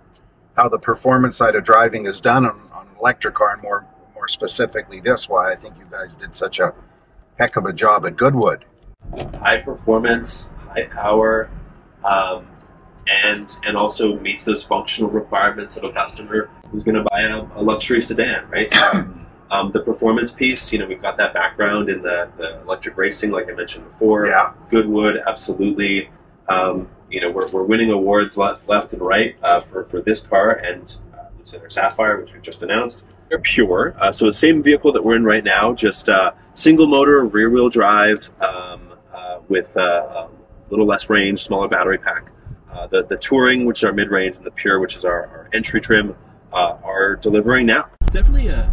how 0.57 0.69
the 0.69 0.79
performance 0.79 1.37
side 1.37 1.55
of 1.55 1.65
driving 1.65 2.07
is 2.07 2.21
done 2.21 2.45
on, 2.45 2.61
on 2.73 2.87
an 2.89 2.95
electric 3.01 3.35
car, 3.35 3.53
and 3.55 3.63
more 3.63 3.87
more 4.23 4.29
specifically 4.29 5.01
this. 5.01 5.29
Why 5.29 5.53
I 5.53 5.57
think 5.57 5.77
you 5.79 5.87
guys 5.91 6.15
did 6.15 6.33
such 6.33 6.61
a 6.61 6.73
heck 7.41 7.57
of 7.57 7.65
a 7.65 7.73
job 7.73 8.07
at 8.07 8.17
Goodwood. 8.17 8.65
High 9.41 9.59
performance, 9.59 10.49
high 10.69 10.87
power, 10.87 11.51
um, 12.05 12.47
and 13.25 13.53
and 13.65 13.77
also 13.77 14.17
meets 14.21 14.45
those 14.45 14.63
functional 14.63 15.11
requirements 15.11 15.77
of 15.77 15.83
a 15.83 15.93
customer 15.93 16.49
who's 16.71 16.85
going 16.85 16.95
to 16.95 17.03
buy 17.03 17.23
a, 17.23 17.43
a 17.57 17.63
luxury 17.63 18.01
sedan, 18.01 18.49
right? 18.49 18.73
Um, 19.53 19.71
the 19.71 19.81
performance 19.81 20.31
piece, 20.33 20.73
you 20.73 20.79
know, 20.79 20.87
we've 20.87 21.03
got 21.03 21.19
that 21.19 21.35
background 21.35 21.91
in 21.91 22.01
the, 22.01 22.31
the 22.39 22.63
electric 22.63 22.97
racing, 22.97 23.33
like 23.33 23.51
I 23.51 23.53
mentioned 23.53 23.85
before. 23.85 24.27
Yeah. 24.27 24.55
Goodwood, 24.71 25.23
absolutely. 25.27 26.09
Um, 26.49 26.89
you 27.11 27.21
know, 27.21 27.31
we're, 27.31 27.49
we're 27.49 27.63
winning 27.63 27.91
awards 27.91 28.39
left, 28.39 28.67
left 28.67 28.95
and 28.95 29.03
right 29.03 29.37
uh, 29.43 29.61
for, 29.61 29.85
for 29.91 30.01
this 30.01 30.23
car 30.23 30.53
and 30.53 30.97
uh, 31.13 31.25
Lucid 31.39 31.61
Air 31.61 31.69
Sapphire, 31.69 32.19
which 32.19 32.33
we 32.33 32.41
just 32.41 32.63
announced. 32.63 33.05
They're 33.33 33.39
pure. 33.39 33.95
Uh, 33.99 34.13
so 34.13 34.27
the 34.27 34.35
same 34.35 34.63
vehicle 34.63 34.93
that 34.93 35.03
we're 35.03 35.17
in 35.17 35.25
right 35.25 35.43
now, 35.43 35.73
just 35.73 36.11
uh, 36.11 36.33
single 36.53 36.87
motor, 36.87 37.25
rear 37.25 37.49
wheel 37.49 37.71
drive 37.71 38.29
um, 38.43 38.93
uh, 39.11 39.39
with 39.49 39.75
uh, 39.75 39.81
a 39.81 40.29
little 40.69 40.85
less 40.85 41.09
range, 41.09 41.43
smaller 41.43 41.67
battery 41.67 41.97
pack. 41.97 42.31
Uh, 42.71 42.87
the, 42.89 43.05
the 43.05 43.17
Touring, 43.17 43.65
which 43.65 43.79
is 43.81 43.85
our 43.85 43.93
mid 43.95 44.11
range, 44.11 44.37
and 44.37 44.45
the 44.45 44.51
Pure, 44.51 44.81
which 44.81 44.97
is 44.99 45.07
our, 45.07 45.27
our 45.29 45.49
entry 45.55 45.81
trim, 45.81 46.15
uh, 46.53 46.77
are 46.85 47.17
delivering 47.17 47.65
now. 47.65 47.89
Definitely 48.11 48.49
a, 48.49 48.65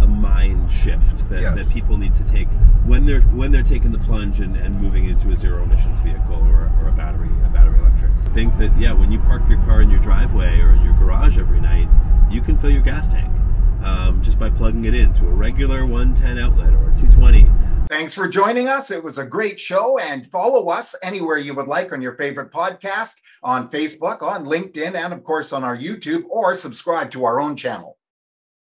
a, 0.00 0.04
a 0.04 0.06
mind 0.06 0.72
shift 0.72 1.28
that, 1.28 1.42
Yes. 1.42 1.56
that 1.56 1.68
people 1.70 1.98
need 1.98 2.14
to 2.14 2.24
take 2.24 2.48
when 2.86 3.04
they're 3.04 3.20
when 3.20 3.52
they're 3.52 3.62
taking 3.62 3.92
the 3.92 3.98
plunge 3.98 4.40
and, 4.40 4.56
and 4.56 4.80
moving 4.80 5.04
into 5.04 5.28
a 5.32 5.36
zero 5.36 5.64
emissions 5.64 5.98
vehicle 6.02 6.36
or, 6.48 6.72
or 6.80 6.88
a 6.88 6.92
battery 6.92 7.28
a 7.44 7.50
battery 7.50 7.78
electric. 7.78 8.10
I 8.24 8.32
think 8.32 8.56
that 8.56 8.74
yeah, 8.80 8.94
when 8.94 9.12
you 9.12 9.18
park 9.18 9.42
your 9.50 9.58
car 9.64 9.82
in 9.82 9.90
your 9.90 10.00
driveway 10.00 10.60
or 10.60 10.72
in 10.72 10.82
your 10.82 10.94
garage 10.94 11.36
every 11.36 11.60
night, 11.60 11.88
you 12.30 12.40
can 12.40 12.56
fill 12.56 12.70
your 12.70 12.80
gas 12.80 13.10
tank 13.10 13.30
um, 13.86 14.20
just 14.20 14.38
by 14.38 14.50
plugging 14.50 14.84
it 14.84 14.94
into 14.94 15.26
a 15.26 15.30
regular 15.30 15.86
110 15.86 16.38
outlet 16.38 16.74
or 16.74 16.90
a 16.90 16.96
220. 16.96 17.46
Thanks 17.88 18.12
for 18.12 18.26
joining 18.26 18.66
us. 18.66 18.90
It 18.90 19.02
was 19.02 19.18
a 19.18 19.24
great 19.24 19.60
show, 19.60 19.98
and 19.98 20.28
follow 20.32 20.68
us 20.70 20.96
anywhere 21.04 21.38
you 21.38 21.54
would 21.54 21.68
like 21.68 21.92
on 21.92 22.02
your 22.02 22.16
favorite 22.16 22.52
podcast, 22.52 23.12
on 23.44 23.70
Facebook, 23.70 24.22
on 24.22 24.44
LinkedIn, 24.44 24.96
and 24.96 25.12
of 25.12 25.22
course 25.22 25.52
on 25.52 25.62
our 25.62 25.76
YouTube, 25.76 26.24
or 26.28 26.56
subscribe 26.56 27.12
to 27.12 27.24
our 27.24 27.40
own 27.40 27.56
channel. 27.56 27.95